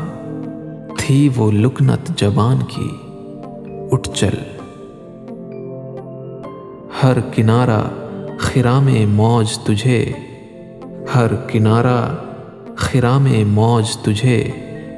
تھی 0.98 1.30
وہ 1.36 1.52
لکنت 1.52 2.10
جبان 2.16 2.58
کی، 2.68 2.90
اٹھ 3.92 4.10
چل۔ 4.10 4.58
ہر 7.04 7.20
کنارہ 7.34 7.82
خرام 8.40 8.88
موج 9.10 9.58
تجھے، 9.58 10.12
ہر 11.16 11.36
کنارہ 11.36 12.16
خرام 12.76 13.28
موج 13.48 13.98
تجھے۔ 13.98 14.52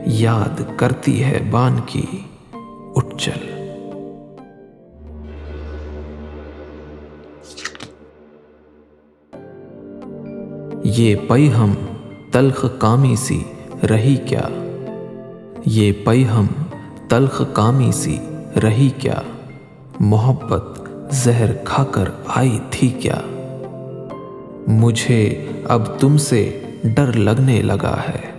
یاد 0.10 0.62
کرتی 0.76 1.24
ہے 1.24 1.40
بان 1.52 1.78
کی 1.86 2.06
اٹھ 2.96 3.18
چل 3.18 3.58
یہ 10.84 11.16
پئی 11.28 11.54
ہم 11.54 11.74
تلخ 12.32 12.66
کامی 12.80 13.16
سی 13.16 13.44
رہی 13.90 14.16
کیا۔ 14.16 14.42
یہ 15.66 15.92
پئی 16.04 16.28
ہم 16.28 16.48
تلخ 17.10 17.44
کامی 17.54 17.92
سی 17.92 18.18
رہی 18.64 18.90
کیا۔ 18.90 19.22
محبت 20.00 20.80
زہر 21.12 21.54
کھا 21.64 21.84
کر 21.84 22.10
آئی 22.28 22.60
تھی 22.70 22.90
کیا۔ 22.90 23.18
مجھے 24.68 25.46
اب 25.64 26.00
تم 26.00 26.18
سے 26.18 26.60
ڈر 26.84 27.14
لگنے 27.14 27.62
لگا 27.62 27.98
ہے۔ 28.10 28.37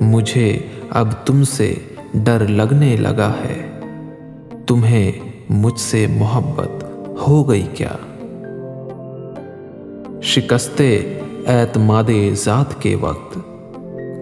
مجھے 0.00 0.58
اب 0.90 1.26
تم 1.26 1.44
سے 1.44 1.74
ڈر 2.14 2.48
لگنے 2.48 2.96
لگا 2.96 3.32
ہے۔ 3.44 3.80
تمہیں 4.66 5.12
مجھ 5.50 5.80
سے 5.80 6.06
محبت 6.06 6.84
ہو 7.28 7.48
گئی 7.48 7.66
کیا؟ 7.74 7.96
شکستے 10.22 11.18
اعتماد 11.46 12.10
ذات 12.32 12.82
کے 12.82 12.94
وقت 12.94 13.38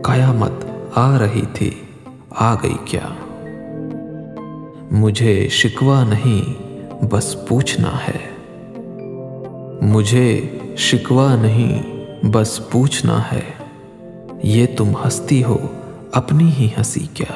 قیامت 0.03 0.65
آ 0.95 1.19
رہی 1.19 1.43
تھی، 1.55 1.71
آ 2.31 2.55
گئی 2.55 2.77
کیا؟ 2.85 3.15
مجھے 4.91 5.49
شکوا 5.51 6.05
نہیں، 6.05 6.63
بس 7.05 7.37
پوچھنا 7.49 7.91
ہے۔ 8.09 8.35
مجھے 9.83 10.59
شکوا 10.77 11.37
نہیں، 11.43 11.83
بس 12.27 12.61
پوچھنا 12.71 13.23
ہے۔ 13.33 13.64
یہ 14.47 14.67
تم 14.77 14.93
ہستی 15.07 15.45
ہو، 15.45 15.67
اپنی 16.13 16.51
ہی 16.61 16.69
ہنسی 16.79 17.07
کیا؟ 17.15 17.35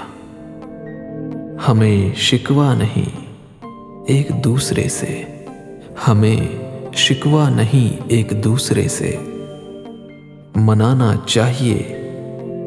ہمیں 1.68 2.14
شکوا 2.14 2.74
نہیں 2.74 3.34
ایک 4.06 4.28
دوسرے 4.44 4.88
سے۔ 4.88 5.22
ہمیں 6.08 6.36
شکوا 6.92 7.48
نہیں 7.48 8.02
ایک 8.08 8.44
دوسرے 8.44 8.88
سے۔ 8.88 9.16
منانا 10.56 11.14
چاہیے 11.26 11.82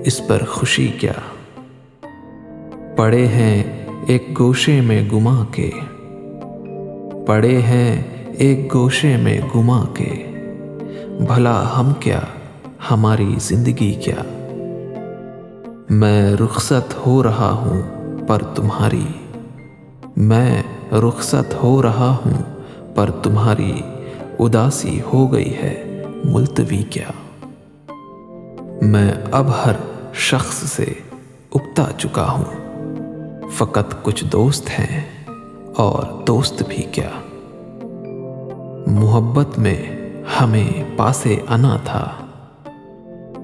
اس 0.05 0.21
پر 0.27 0.45
خوشی 0.45 0.87
کیا؟ 0.87 1.13
پڑے 2.95 3.27
ہیں 3.27 3.85
ایک 4.07 4.39
گوشے 4.39 4.81
میں 4.81 5.09
گما 5.11 5.45
کے۔ 5.51 5.71
پڑے 7.25 7.61
ہیں 7.61 8.03
ایک 8.37 8.73
گوشے 8.73 9.17
میں 9.17 9.41
گما 9.55 9.85
کے۔ 9.93 10.27
بھلا 11.27 11.79
ہم 11.79 11.93
کیا 11.99 12.19
ہماری 12.89 13.35
زندگی 13.39 13.93
کیا؟ 13.93 14.15
میں 15.89 16.33
رخصت 16.33 17.07
ہو 17.07 17.23
رہا 17.23 17.51
ہوں 17.51 17.81
پر 18.27 18.41
تمہاری، 18.55 19.05
میں 20.17 20.63
رخصت 20.91 21.63
ہو 21.63 21.81
رہا 21.81 22.17
ہوں 22.25 22.43
پر 22.95 23.11
تمہاری 23.11 23.81
اداسی 24.39 25.01
ہو 25.13 25.33
گئی 25.33 25.53
ہے 25.53 26.03
ملتوی 26.23 26.83
کیا؟ 26.83 27.09
میں 28.81 29.11
اب 29.31 29.49
ہر 29.65 29.75
شخص 30.13 30.55
سے 30.71 30.93
اگتا 31.55 31.85
چکا 31.97 32.31
ہوں، 32.31 32.45
فقط 33.51 33.93
کچھ 34.01 34.25
دوست 34.25 34.69
ہیں 34.69 35.25
اور 35.75 36.23
دوست 36.23 36.63
بھی 36.67 36.83
کیا؟ 36.91 37.09
محبت 38.87 39.59
میں 39.59 39.97
ہمیں 40.41 40.83
پاسے 40.97 41.37
انا 41.49 41.77
تھا۔ 41.85 42.20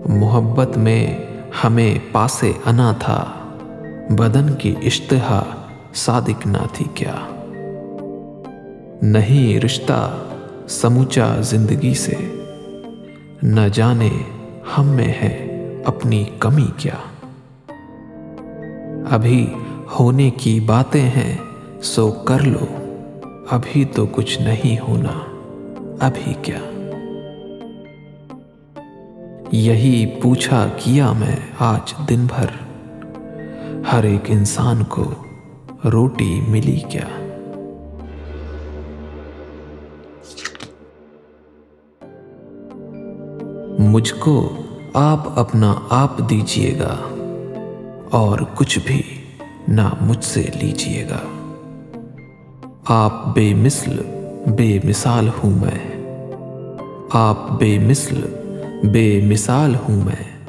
محبت 0.08 0.78
میں 0.78 1.17
ہمیں 1.63 2.00
پاسے 2.12 2.52
انا 2.65 2.93
تھا۔ 3.00 3.26
بدن 4.10 4.54
کی 4.54 4.76
اشتہا 4.84 5.43
صادق 5.93 6.48
نہ 6.48 6.58
تھی 6.74 6.86
کیا۔ 6.93 7.15
نہیں 9.02 9.60
رشتہ 9.60 10.17
سموچا 10.70 11.36
زندگی 11.41 11.93
سے۔ 11.93 12.13
نہ 13.43 13.60
جانے 13.74 14.10
ہم 14.78 14.86
میں 14.86 15.08
ہے 15.08 15.63
اپنی 15.86 16.24
کمی 16.39 16.67
کیا۔ 16.78 16.96
ابھی 19.10 19.54
ہونے 20.00 20.30
کی 20.30 20.60
باتیں 20.60 21.10
ہیں، 21.10 21.38
سو 21.84 22.12
کر 22.12 22.39
لو۔ 22.39 22.65
ابھی 23.50 23.86
تو 23.86 24.06
کچھ 24.06 24.41
نہیں 24.41 24.80
ہونا۔ 24.80 25.20
ابھی 26.00 26.34
کیا۔ 26.41 26.60
یہی 29.51 30.05
پوچھا 30.21 30.67
کیا 30.77 31.12
میں 31.12 31.36
آج 31.60 31.93
دن 32.10 32.25
بھر۔ 32.25 32.45
ہر 33.91 34.03
ایک 34.03 34.21
انسان 34.27 34.83
کو 34.83 35.13
روٹی 35.93 36.41
ملی 36.47 36.79
کیا؟ 36.89 37.23
مجھ 43.79 44.13
کو 44.19 44.55
آپ 44.93 45.39
اپنا 45.39 45.75
آپ 45.89 46.29
دیجیے 46.29 46.79
گا 46.79 46.97
اور 48.12 48.39
کچھ 48.55 48.79
بھی 48.86 49.01
نہ 49.67 49.93
مجھ 50.01 50.23
سے 50.23 50.45
لیجیے 50.62 51.07
گا۔ 51.10 51.19
آپ 52.86 53.36
بے 53.36 53.53
مثل، 53.53 54.01
بے 54.47 54.79
مثال 54.83 55.27
ہوں 55.27 55.51
میں۔ 55.51 55.97
آپ 57.12 57.49
بے 57.49 57.79
مثل 57.79 58.21
بے 58.84 59.22
مثال 59.24 59.76
ہوں 59.76 60.02
میں۔ 60.04 60.46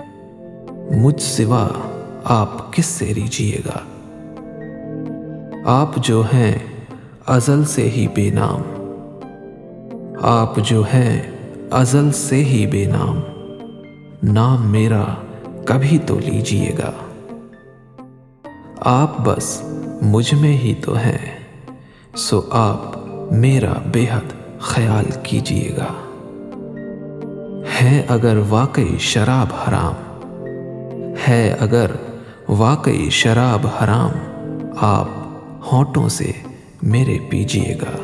مجھ 0.97 1.21
سوا 1.21 1.69
آپ 2.25 2.73
کس 2.73 2.87
سے 2.87 3.05
لیجیے 3.05 3.59
گا؟ 3.67 3.79
آپ 5.65 5.97
جو 5.97 6.23
ہیں 6.35 6.59
ازل 7.27 7.65
سے 7.65 7.91
ہی 7.91 8.09
بے 8.15 8.31
نام۔ 8.31 8.63
آپ 10.21 10.57
جو 10.57 10.83
ہیں 10.83 11.23
ازل 11.71 12.13
سے 12.13 12.37
ہی 12.37 12.67
بے 12.67 12.85
نام۔ 12.85 13.21
نام 14.23 14.73
میرا 14.73 15.05
کبھی 15.65 15.99
تو 16.07 16.19
لیجیے 16.19 16.71
گا۔ 16.79 16.93
آپ 18.81 19.17
بس 19.25 19.63
مجھ 20.03 20.35
میں 20.35 20.57
ہی 20.57 20.75
تو 20.75 20.97
ہیں، 20.97 21.39
سو 22.17 22.41
آپ 22.51 22.83
میرا 23.33 23.73
بے 23.93 24.07
حد 24.13 24.61
خیال 24.61 25.05
کیجیے 25.23 25.77
گا۔ 25.77 26.08
ہے 27.83 28.03
اگر 28.09 28.39
واقعی 28.49 28.99
شراب 28.99 29.47
حرام؟ 29.53 29.95
ہے 31.29 31.57
اگر 31.61 31.91
واقعی 32.49 33.11
شراب 33.11 33.67
حرام، 33.67 34.11
آپ 34.77 35.09
ہونٹوں 35.73 36.09
سے 36.09 36.33
میرے 36.83 37.19
پیجیے 37.31 37.79
گا۔ 37.83 37.97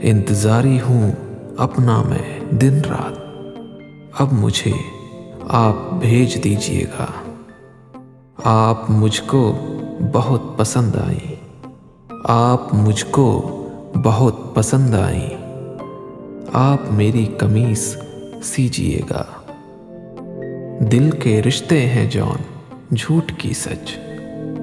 انتظاری 0.00 0.80
ہوں 0.80 1.12
اپنا 1.56 2.02
میں 2.08 2.54
دن 2.54 2.80
رات۔ 2.90 3.18
اب 4.22 4.32
مجھے 4.32 4.72
آپ 5.48 5.74
بھیج 5.92 6.44
دیجیے 6.44 6.84
گا۔ 6.84 7.06
آپ 8.44 8.90
مجھ 8.90 9.22
کو 9.26 9.58
بہت 10.12 10.42
پسند 10.56 10.96
آئیں۔ 11.08 11.34
آپ 12.24 12.74
مجھ 12.74 13.04
کو 13.10 13.56
بہت 14.04 14.54
پسند 14.54 14.94
آئیں۔ 14.94 15.40
آپ 16.52 16.78
میری 16.90 17.24
کمیز 17.24 17.96
سیجیے 18.42 19.00
گا۔ 19.10 19.24
دل 20.92 21.10
کے 21.10 21.42
رشتے 21.42 21.86
ہیں 21.86 22.10
جون 22.10 22.42
جھوٹ 22.96 23.32
کی 23.38 23.52
سچ۔ 23.52 23.98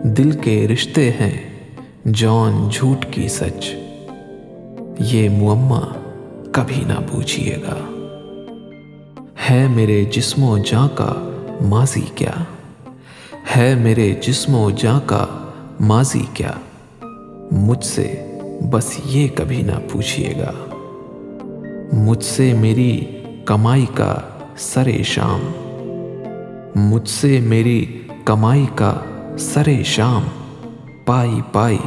دل 0.04 0.32
کے 0.32 0.68
رشتے 0.68 1.12
ہیں 1.12 1.50
جون 2.06 2.70
جھوٹ 2.72 3.06
کی 3.12 3.28
سچ۔ 3.28 3.76
یہ 5.00 5.30
معمہ 5.30 5.94
کبھی 6.52 6.84
نہ 6.88 6.94
پوچھیے 7.12 7.56
گا۔ 7.56 7.94
ہے 9.50 9.68
میرے 9.68 10.04
جسم 10.04 10.44
و 10.44 10.58
جاں 10.58 10.88
کا 10.96 11.14
ماضی 11.62 12.02
کیا؟ 12.16 12.44
ہے 13.56 13.76
میرے 13.76 14.16
جسم 14.22 14.56
و 14.56 14.70
جاں 14.70 15.00
کا 15.06 15.26
ماضی 15.80 16.26
کیا؟ 16.34 16.52
مجھ 17.52 17.86
سے 17.86 18.38
بس 18.70 19.00
یہ 19.06 19.28
کبھی 19.36 19.62
نہ 19.62 19.72
پوچھیے 19.92 20.34
گا۔ 20.40 20.52
مجھ 21.94 22.24
سے 22.24 22.54
میری 22.54 23.06
کمائی 23.48 23.86
کا 23.94 24.16
سر 24.58 24.88
شام۔ 25.04 25.40
مجھ 26.76 27.10
سے 27.10 27.40
میری 27.40 28.02
کمائی 28.26 28.66
کا 28.76 28.94
سر 29.40 29.84
شام۔ 29.86 30.24
پائی 31.06 31.42
پائی 31.52 31.78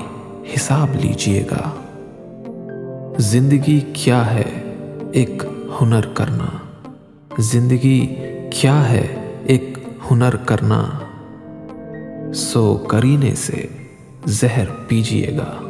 حساب 0.57 0.89
لیجیے 0.95 1.45
گا۔ 1.51 1.71
زندگی 3.19 3.81
کیا 3.93 4.35
ہے 4.35 4.73
ایک 5.13 5.43
ہنر 5.81 6.01
کرنا۔ 6.01 6.47
زندگی 7.39 8.15
کیا 8.51 8.91
ہے 8.91 9.37
ایک 9.45 9.79
ہنر 10.11 10.37
کرنا۔ 10.37 10.85
سو 12.35 12.77
کرینے 12.77 13.35
سے 13.35 13.67
زہر 14.25 14.65
پیجیے 14.89 15.39
گا۔ 15.39 15.61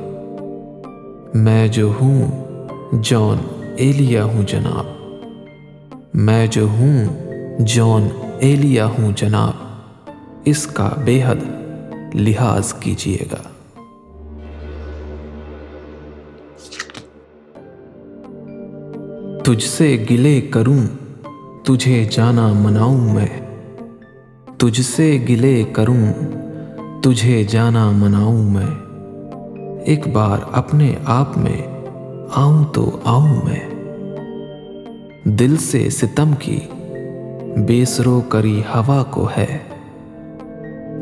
میں 1.35 1.69
جو 1.69 1.93
ہوں 2.01 2.31
جون 2.93 3.39
ایلیا 3.77 4.25
ہوں 4.25 4.43
جناب۔ 4.43 5.00
میں 6.15 6.47
جو 6.47 6.69
ہوں، 6.69 7.05
جون 7.59 8.09
ایلیا 8.39 8.87
ہوں 8.87 9.13
جناب، 9.17 9.53
اس 10.45 10.67
کا 10.67 10.89
بے 11.05 11.23
حد 11.23 11.35
لحاظ 12.15 12.73
کیجیے 12.73 13.19
گا۔ 13.33 13.43
تجھ 19.45 19.65
سے 19.65 20.05
گلے 20.11 20.41
کروں، 20.41 20.79
تجھے 21.65 22.09
جانا 22.13 22.53
مناؤں 22.53 23.15
میں۔ 23.15 23.57
تجھ 24.59 24.81
سے 24.81 25.25
گلے 25.29 25.65
کروں، 25.73 26.13
تجھے 27.03 27.45
جانا 27.45 27.91
مناؤں 27.91 28.51
میں۔ 28.51 28.91
ایک 29.85 30.09
بار 30.09 30.39
اپنے 30.53 30.95
آپ 31.05 31.39
میں 31.39 31.67
آؤں 32.31 32.65
تو 32.65 33.01
آؤں 33.05 33.37
میں۔ 33.45 33.80
دل 35.25 35.57
سے 35.57 35.91
ستم 35.91 36.31
کی 36.39 36.61
بیسرو 37.67 38.21
کری 38.29 38.61
ہوا 38.61 39.05
کو 39.11 39.29
ہے۔ 39.37 39.59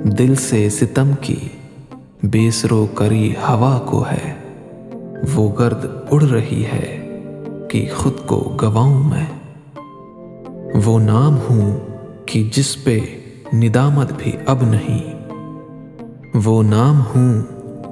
دل 0.05 0.35
سے 0.35 0.69
ستم 0.69 1.11
کی 1.21 1.49
بیسرو 2.23 2.87
کری 2.95 3.31
ہوا 3.31 3.81
کو 3.87 4.05
ہے۔ 4.13 4.35
وہ 5.35 5.59
گرد 5.59 5.85
اڑ 6.11 6.23
رہی 6.23 6.65
ہے 6.65 7.19
کہ 7.69 7.89
خود 7.97 8.13
کو 8.27 8.57
گواؤں 8.63 9.03
میں۔ 9.03 9.27
وہ 10.85 10.99
نام 10.99 11.37
ہوں 11.51 11.79
کہ 12.27 12.51
جس 12.53 12.85
پہ 12.85 12.99
ندامت 13.55 14.13
بھی 14.17 14.33
اب 14.47 14.59
نہیں۔ 14.63 15.15
وہ 16.45 16.63
نام 16.63 17.01
ہوں 17.01 17.43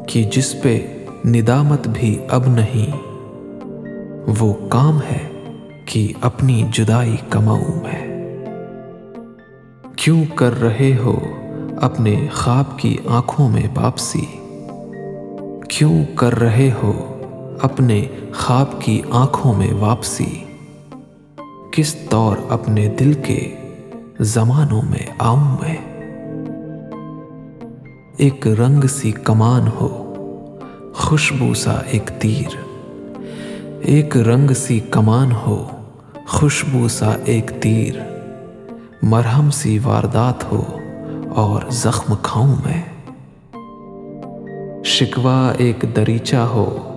کہ 0.08 0.30
جس 0.32 0.62
پہ 0.62 1.04
ندامت 1.24 1.88
بھی 1.88 2.18
اب 2.28 2.42
نہیں۔ 2.46 2.96
وہ 4.38 4.54
کام 4.68 4.98
ہے 4.98 5.35
کہ 5.86 6.12
اپنی 6.20 6.62
جدائی 6.72 7.16
کماؤں 7.30 7.82
میں 7.82 8.24
کیوں 9.96 10.24
کر 10.34 10.60
رہے 10.60 10.96
ہو 11.04 11.20
اپنے 11.80 12.26
خواب 12.32 12.78
کی 12.78 12.96
آنکھوں 13.06 13.48
میں 13.48 13.62
واپسی؟ 13.76 14.26
کیوں 15.68 16.04
کر 16.14 16.38
رہے 16.38 16.70
ہو 16.82 17.18
اپنے 17.62 18.04
خواب 18.34 18.80
کی 18.80 19.00
آنکھوں 19.10 19.54
میں 19.54 19.72
واپسی؟ 19.72 20.44
کس 21.72 21.94
طور 21.94 22.36
اپنے 22.48 22.88
دل 22.88 23.12
کے 23.12 23.54
زمانوں 24.20 24.82
میں 24.90 25.06
آؤں 25.18 25.56
میں؟ 25.62 25.76
ایک 28.16 28.46
رنگ 28.46 28.86
سی 28.86 29.12
کمان 29.12 29.62
ہو، 29.80 30.14
خوشبو 30.94 31.54
سا 31.54 31.72
ایک 31.72 32.10
تیر۔ 32.18 32.56
ایک 33.80 34.16
رنگ 34.16 34.50
سی 34.50 34.80
کمان 34.80 35.32
ہو 35.32 35.68
خوشبو 36.28 36.88
سا 36.88 37.12
ایک 37.24 37.50
تیر۔ 37.60 37.94
مرہم 39.02 39.50
سی 39.50 39.78
واردات 39.84 40.52
ہو 40.52 40.78
اور 41.34 41.62
زخم 41.70 42.14
کھاؤں 42.22 42.56
میں۔ 42.66 42.82
شکوا 44.84 45.52
ایک 45.58 45.84
دریچہ 45.96 46.36
ہو 46.36 46.92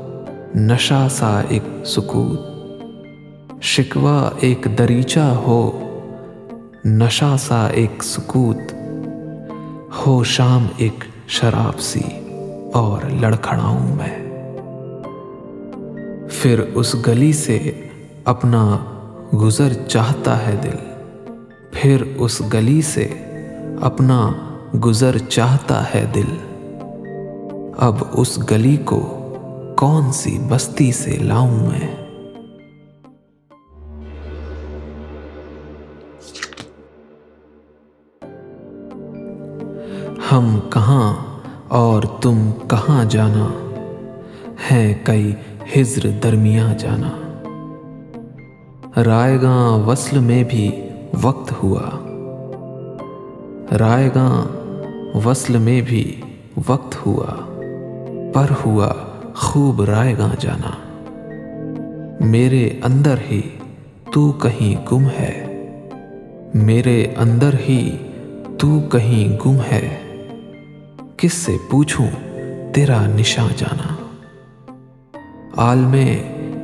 نشا 0.55 1.07
سا 1.11 1.41
ایک 1.49 1.85
سکوت۔ 1.85 2.39
شکوا 3.61 4.29
ایک 4.39 4.67
دریچہ 4.77 5.19
ہو 5.19 5.89
نشا 6.85 7.35
سا 7.39 7.67
ایک 7.67 8.03
سکوت۔ 8.03 8.73
ہو 9.97 10.23
شام 10.23 10.67
ایک 10.77 11.03
شراب 11.27 11.79
سی 11.79 12.03
اور 12.73 13.09
لڑکھڑاؤں 13.09 13.95
میں۔ 13.95 14.29
پھر 16.29 16.59
اس 16.59 16.95
گلی 17.07 17.33
سے 17.33 17.87
اپنا 18.25 18.77
گزر 19.33 19.73
چاہتا 19.87 20.47
ہے 20.47 20.55
دل۔ 20.63 20.75
پھر 21.71 22.03
اس 22.17 22.41
گلی 22.53 22.81
سے 22.81 23.13
اپنا 23.81 24.31
گزر 24.85 25.17
چاہتا 25.17 25.83
ہے 25.93 26.05
دل۔ 26.15 26.37
اب 27.77 27.95
اس 28.11 28.51
گلی 28.51 28.77
کو 28.77 29.25
کون 29.77 30.11
سی 30.11 30.39
بستی 30.49 30.91
سے 30.91 31.11
لاؤں 31.11 31.67
میں؟ 31.67 31.95
ہم 40.31 40.59
کہاں 40.69 41.15
اور 41.67 42.03
تم 42.21 42.51
کہاں 42.67 43.05
جانا؟ 43.05 43.47
ہے 44.71 44.93
کئی 45.03 45.33
ہجر 45.75 46.09
درمیاں 46.23 46.75
جانا۔ 46.75 47.28
رائے 49.05 49.41
گاں 49.41 49.87
وصل 49.87 50.19
میں 50.19 50.43
بھی 50.43 50.81
وقت 51.21 51.53
ہوا۔ 51.63 51.81
رائے 53.79 54.09
گاں 54.15 54.45
وصل 55.25 55.57
میں 55.57 55.81
بھی 55.81 56.21
وقت 56.67 57.05
ہوا۔ 57.05 57.25
پر 58.33 58.45
ہوا 58.65 58.93
خوب 59.35 59.81
رائے 59.81 60.17
گاں 60.17 60.35
جانا۔ 60.39 60.71
میرے 62.19 62.69
اندر 62.83 63.15
ہی 63.31 63.41
تو 64.13 64.31
کہیں 64.31 64.85
گم 64.91 65.05
ہے۔ 65.19 65.45
میرے 66.53 67.05
اندر 67.17 67.49
ہی 67.69 67.97
تو 68.59 68.79
کہیں 68.91 69.37
گم 69.45 69.57
ہے۔ 69.71 69.97
کس 71.17 71.33
سے 71.33 71.57
پوچھوں 71.69 72.07
تیرا 72.73 73.05
نشاں 73.07 73.47
جانا۔ 73.57 73.95
عالم 75.57 75.95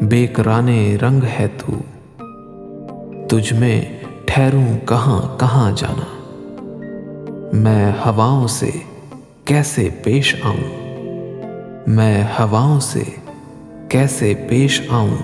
بے 0.01 0.27
کرانے 0.27 0.97
رنگ 1.01 1.23
ہے 1.39 1.47
تو۔ 1.57 1.71
تجھ 3.29 3.53
میں 3.53 3.81
ٹھہروں 4.25 4.87
کہاں 4.87 5.39
کہاں 5.39 5.71
جانا؟ 5.75 6.05
میں 7.53 7.91
ہواؤں 8.05 8.47
سے 8.47 8.71
کیسے 9.45 9.89
پیش 10.03 10.35
آؤں؟ 10.43 10.85
میں 11.87 12.23
ہواؤں 12.23 12.79
سے 12.79 13.03
کیسے 13.89 14.33
پیش 14.49 14.81
آؤں؟ 14.89 15.15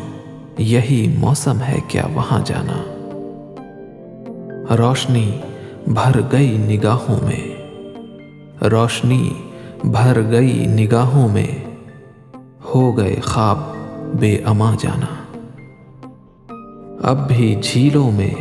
یہی 0.57 1.15
موسم 1.19 1.61
ہے 1.61 1.79
کیا 1.87 2.03
وہاں 2.13 2.39
جانا؟ 2.45 2.83
روشنی 4.77 5.31
بھر 5.87 6.19
گئی 6.31 6.57
نگاہوں 6.57 7.25
میں۔ 7.25 7.55
روشنی 8.65 9.33
بھر 9.83 10.31
گئی 10.31 10.65
نگاہوں 10.67 11.27
میں۔ 11.29 11.65
ہو 12.75 12.97
گئے 12.97 13.15
خواب 13.23 13.57
بے 14.19 14.37
اما 14.45 14.75
جانا۔ 14.79 15.10
اب 17.03 17.27
بھی 17.27 17.55
جھیلوں 17.63 18.11
میں 18.11 18.31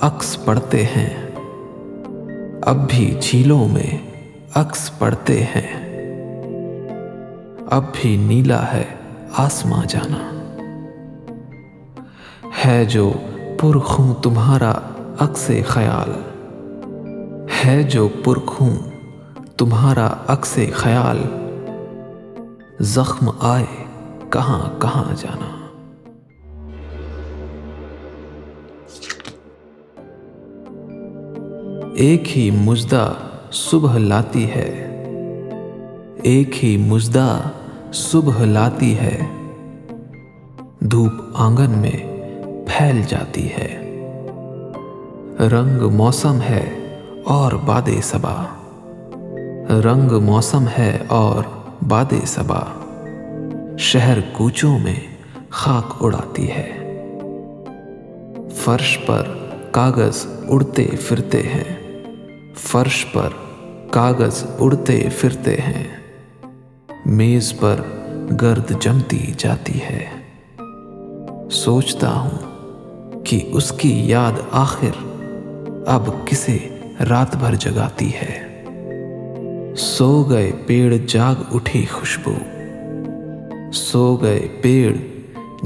عکس 0.00 0.44
پڑتے 0.44 0.82
ہیں۔ 0.82 1.30
اب 2.62 2.88
بھی 2.88 3.14
جھیلوں 3.20 3.68
میں 3.68 4.10
عکس 4.54 4.98
پڑتے 4.98 5.42
ہیں۔ 5.42 5.88
اب 7.70 7.84
بھی 8.00 8.16
نیلا 8.16 8.72
ہے 8.72 8.84
آسماں 9.36 9.84
جانا۔ 9.88 10.34
ہے 12.64 12.84
جو 12.84 13.12
پرخوں 13.60 14.14
تمہارا 14.14 14.74
عکس 15.18 15.50
خیال۔ 15.66 16.12
ہے 17.64 17.82
جو 17.82 18.08
پرکھوں 18.24 18.70
تمہارا 19.56 20.10
عکس 20.26 20.58
خیال۔ 20.74 21.18
زخم 22.80 23.30
آئے 23.40 23.84
کہاں 24.30 24.80
کہاں 24.80 25.14
جانا۔ 25.16 25.67
ایک 31.98 32.38
ہی 32.38 32.50
مجدہ 32.50 33.12
صبح 33.52 33.98
لاتی 33.98 34.50
ہے۔ 34.50 34.68
ایک 36.22 36.64
ہی 36.64 36.76
مجدہ 36.76 37.40
صبح 37.92 38.44
لاتی 38.44 38.98
ہے۔ 38.98 39.20
دھوپ 40.80 41.12
آنگن 41.34 41.70
میں 41.70 42.26
پھیل 42.66 43.02
جاتی 43.08 43.48
ہے۔ 43.48 43.68
رنگ 45.40 45.90
موسم 45.90 46.38
ہے 46.50 46.70
اور 47.24 47.52
باد 47.52 47.88
صبا۔ 48.02 48.44
رنگ 49.70 50.20
موسم 50.22 50.64
ہے 50.78 50.98
اور 51.08 51.42
باد 51.88 52.14
صبا۔ 52.26 52.60
شہر 53.78 54.18
کوچوں 54.32 54.78
میں 54.78 54.96
خاک 55.50 55.96
اڑاتی 56.00 56.50
ہے۔ 56.50 56.70
فرش 58.54 58.98
پر 59.06 59.22
کاغذ 59.70 60.26
اڑتے 60.48 60.86
پھرتے 61.08 61.42
ہیں۔ 61.42 61.77
فرش 62.58 63.06
پر 63.12 63.28
کاغذ 63.90 64.44
اڑتے 64.58 65.08
پھرتے 65.18 65.56
ہیں۔ 65.56 65.84
میز 67.06 67.54
پر 67.60 67.76
گرد 68.40 68.72
جمتی 68.80 69.32
جاتی 69.38 69.80
ہے۔ 69.80 70.04
سوچتا 71.50 72.12
ہوں 72.12 72.38
کہ 73.24 73.48
اس 73.52 73.72
کی 73.72 74.08
یاد 74.08 74.32
آخر 74.52 75.08
اب 75.86 76.26
کسے 76.26 76.58
رات 77.10 77.36
بھر 77.36 77.54
جگاتی 77.54 78.10
ہے۔ 78.14 78.64
سو 79.76 80.22
گئے 80.22 80.52
پیڑ 80.66 80.94
جاگ 81.06 81.54
اٹھی 81.54 81.84
خوشبو۔ 81.84 82.34
سو 83.72 84.16
گئے 84.16 84.48
پیڑ 84.62 84.96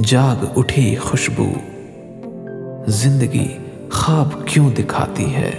جاگ 0.04 0.44
اٹھی 0.56 0.96
خوشبو۔ 0.96 1.52
زندگی 2.86 3.58
خواب 3.92 4.46
کیوں 4.46 4.70
دکھاتی 4.70 5.34
ہے؟ 5.34 5.50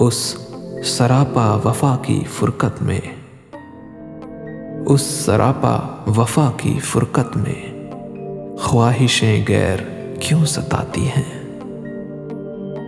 اس 0.00 0.36
سراپا 0.84 1.60
وفا 1.64 1.96
کی 2.02 2.22
فرقت 2.34 2.82
میں۔ 2.82 3.00
اس 4.86 5.00
سراپا 5.00 5.76
وفا 6.16 6.50
کی 6.56 6.78
فرقت 6.78 7.36
میں 7.36 7.88
خواہشیں 8.58 9.44
غیر 9.48 9.78
کیوں 10.20 10.44
ستاتی 10.44 11.08
ہیں؟ 11.08 11.42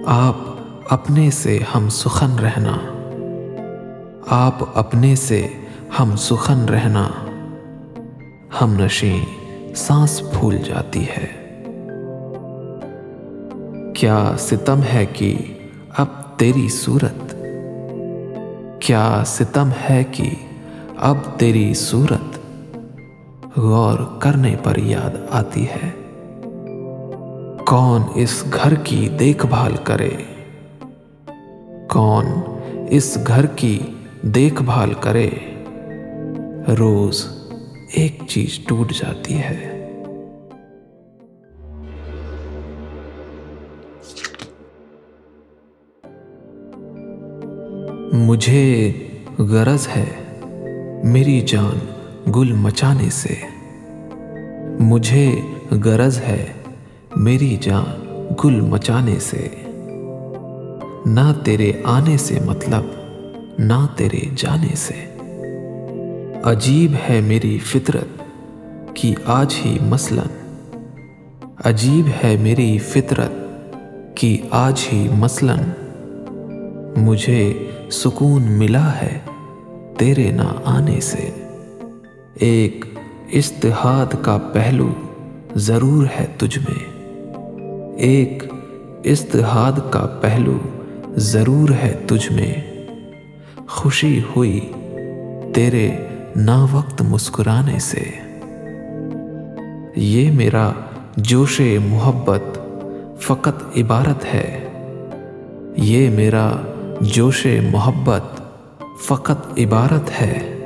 آپ 0.07 0.35
اپنے 0.89 1.31
سے 1.31 1.59
ہم 1.75 1.89
سخن 1.89 2.39
رہنا۔ 2.39 2.77
آپ 4.29 4.79
اپنے 4.79 5.15
سے 5.15 5.47
ہم 6.01 6.17
سخن 6.17 6.65
رہنا۔ 6.65 7.09
ہم 8.63 8.75
نشیں 8.75 9.21
سانس 9.75 10.23
پھول 10.33 10.57
جاتی 10.57 11.05
ہے۔ 11.09 11.41
کیا 13.97 14.33
ستم 14.39 14.81
ہے 14.95 15.07
کہ 15.07 15.39
تیری 16.41 16.69
صورت۔ 16.69 17.35
کیا 18.81 19.23
ستم 19.27 19.69
ہے 19.91 20.05
کہ 20.13 20.31
اب 20.97 21.17
تیری 21.39 21.75
صورت 21.75 22.39
غور 23.59 23.99
کرنے 24.19 24.57
پر 24.63 24.79
یاد 24.79 25.17
آتی 25.31 25.67
ہے؟ 25.69 25.91
کون 27.67 28.03
اس 28.15 28.45
گھر 28.55 28.75
کی 28.75 29.09
دیکھ 29.09 29.47
بھال 29.47 29.73
کرے؟ 29.85 30.11
کون 31.91 32.27
اس 32.91 33.19
گھر 33.27 33.47
کی 33.47 33.79
دیکھ 34.23 34.63
بھال 34.63 34.93
کرے؟ 35.01 35.31
روز 36.79 37.27
ایک 37.93 38.23
چیز 38.29 38.59
ٹوٹ 38.59 38.93
جاتی 38.93 39.39
ہے۔ 39.39 39.70
مجھے 48.31 48.93
غرض 49.39 49.89
ہے 49.97 50.05
میری 51.05 51.41
جان 51.41 51.79
گل 52.31 52.53
مچانے 52.53 53.11
سے۔ 53.11 53.35
مجھے 54.81 55.41
غرض 55.85 56.19
ہے 56.19 56.47
میری 57.17 57.57
جان 57.61 58.25
گل 58.45 58.61
مچانے 58.61 59.19
سے۔ 59.19 59.49
نہ 61.07 61.33
تیرے 61.45 61.73
آنے 61.85 62.17
سے 62.17 62.39
مطلب 62.47 62.83
نہ 63.59 63.87
تیرے 63.97 64.21
جانے 64.37 64.75
سے۔ 64.75 65.17
عجیب 66.45 66.93
ہے 67.11 67.21
میری 67.21 67.59
فطرت 67.59 68.23
کہ 68.95 69.15
آج 69.25 69.55
ہی 69.65 69.79
مثلاً۔ 69.83 70.27
عجیب 71.65 72.09
ہے 72.25 72.37
میری 72.41 72.79
فطرت 72.79 73.31
کہ 74.17 74.37
آج 74.51 74.89
ہی 74.93 75.09
مثلاً۔ 75.19 75.59
مجھے 76.97 77.53
سکون 77.91 78.43
ملا 78.43 78.93
ہے 78.93 79.19
تیرے 79.99 80.31
نہ 80.31 80.55
آنے 80.65 81.01
سے۔ 81.01 81.31
ایک 82.35 82.85
استحاد 83.31 84.15
کا 84.23 84.39
پہلو 84.53 84.89
ضرور 85.57 86.07
ہے 86.21 86.27
تجھ 86.37 86.59
میں۔ 86.59 87.01
ایک 87.97 88.43
استحاد 89.03 89.73
کا 89.91 90.19
پہلو 90.21 90.59
ضرور 91.17 91.69
ہے 91.71 91.97
تجھ 92.07 92.33
میں۔ 92.33 92.55
خوشی 93.69 94.21
ہوئی 94.37 94.73
تیرے 95.55 95.91
نا 96.37 96.67
وقت 96.73 97.03
مسکرانے 97.03 97.79
سے۔ 97.79 98.05
یہ 99.97 100.31
میرا 100.31 100.73
جوش 101.17 101.61
محبت 101.89 102.59
فقط 103.21 103.77
عبارت 103.77 104.25
ہے۔ 104.35 104.67
یہ 105.77 106.11
میرا 106.11 106.53
جوش 107.01 107.47
محبت 107.73 108.41
فقط 109.07 109.59
عبارت 109.59 110.23
ہے۔ 110.23 110.59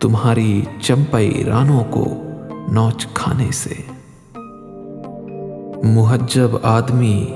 تمہاری 0.00 0.62
چمپئی 0.80 1.44
رانوں 1.44 1.84
کو 1.90 2.22
نوچ 2.72 3.06
کھانے 3.06 3.50
سے۔ 3.50 3.74
مہجب 5.82 6.48
آدمی 6.62 7.26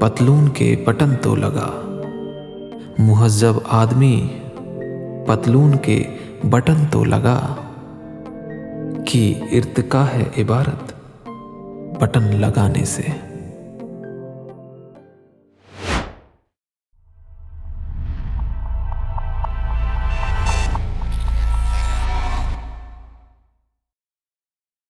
پتلون 0.00 0.48
کے 0.48 0.84
بٹن 0.86 1.10
تو 1.22 1.36
لگا۔ 1.36 1.98
مہذب 2.98 3.52
آدمی 3.68 4.28
پتلون 5.26 5.76
کے 5.76 6.04
بٹن 6.44 6.76
تو 6.90 7.04
لگا۔ 7.04 7.54
کہ 9.06 9.34
ارتقا 9.52 10.04
ہے 10.06 10.42
عبارت 10.42 10.92
بٹن 12.00 12.22
لگانے 12.22 12.84
سے۔ 12.84 13.29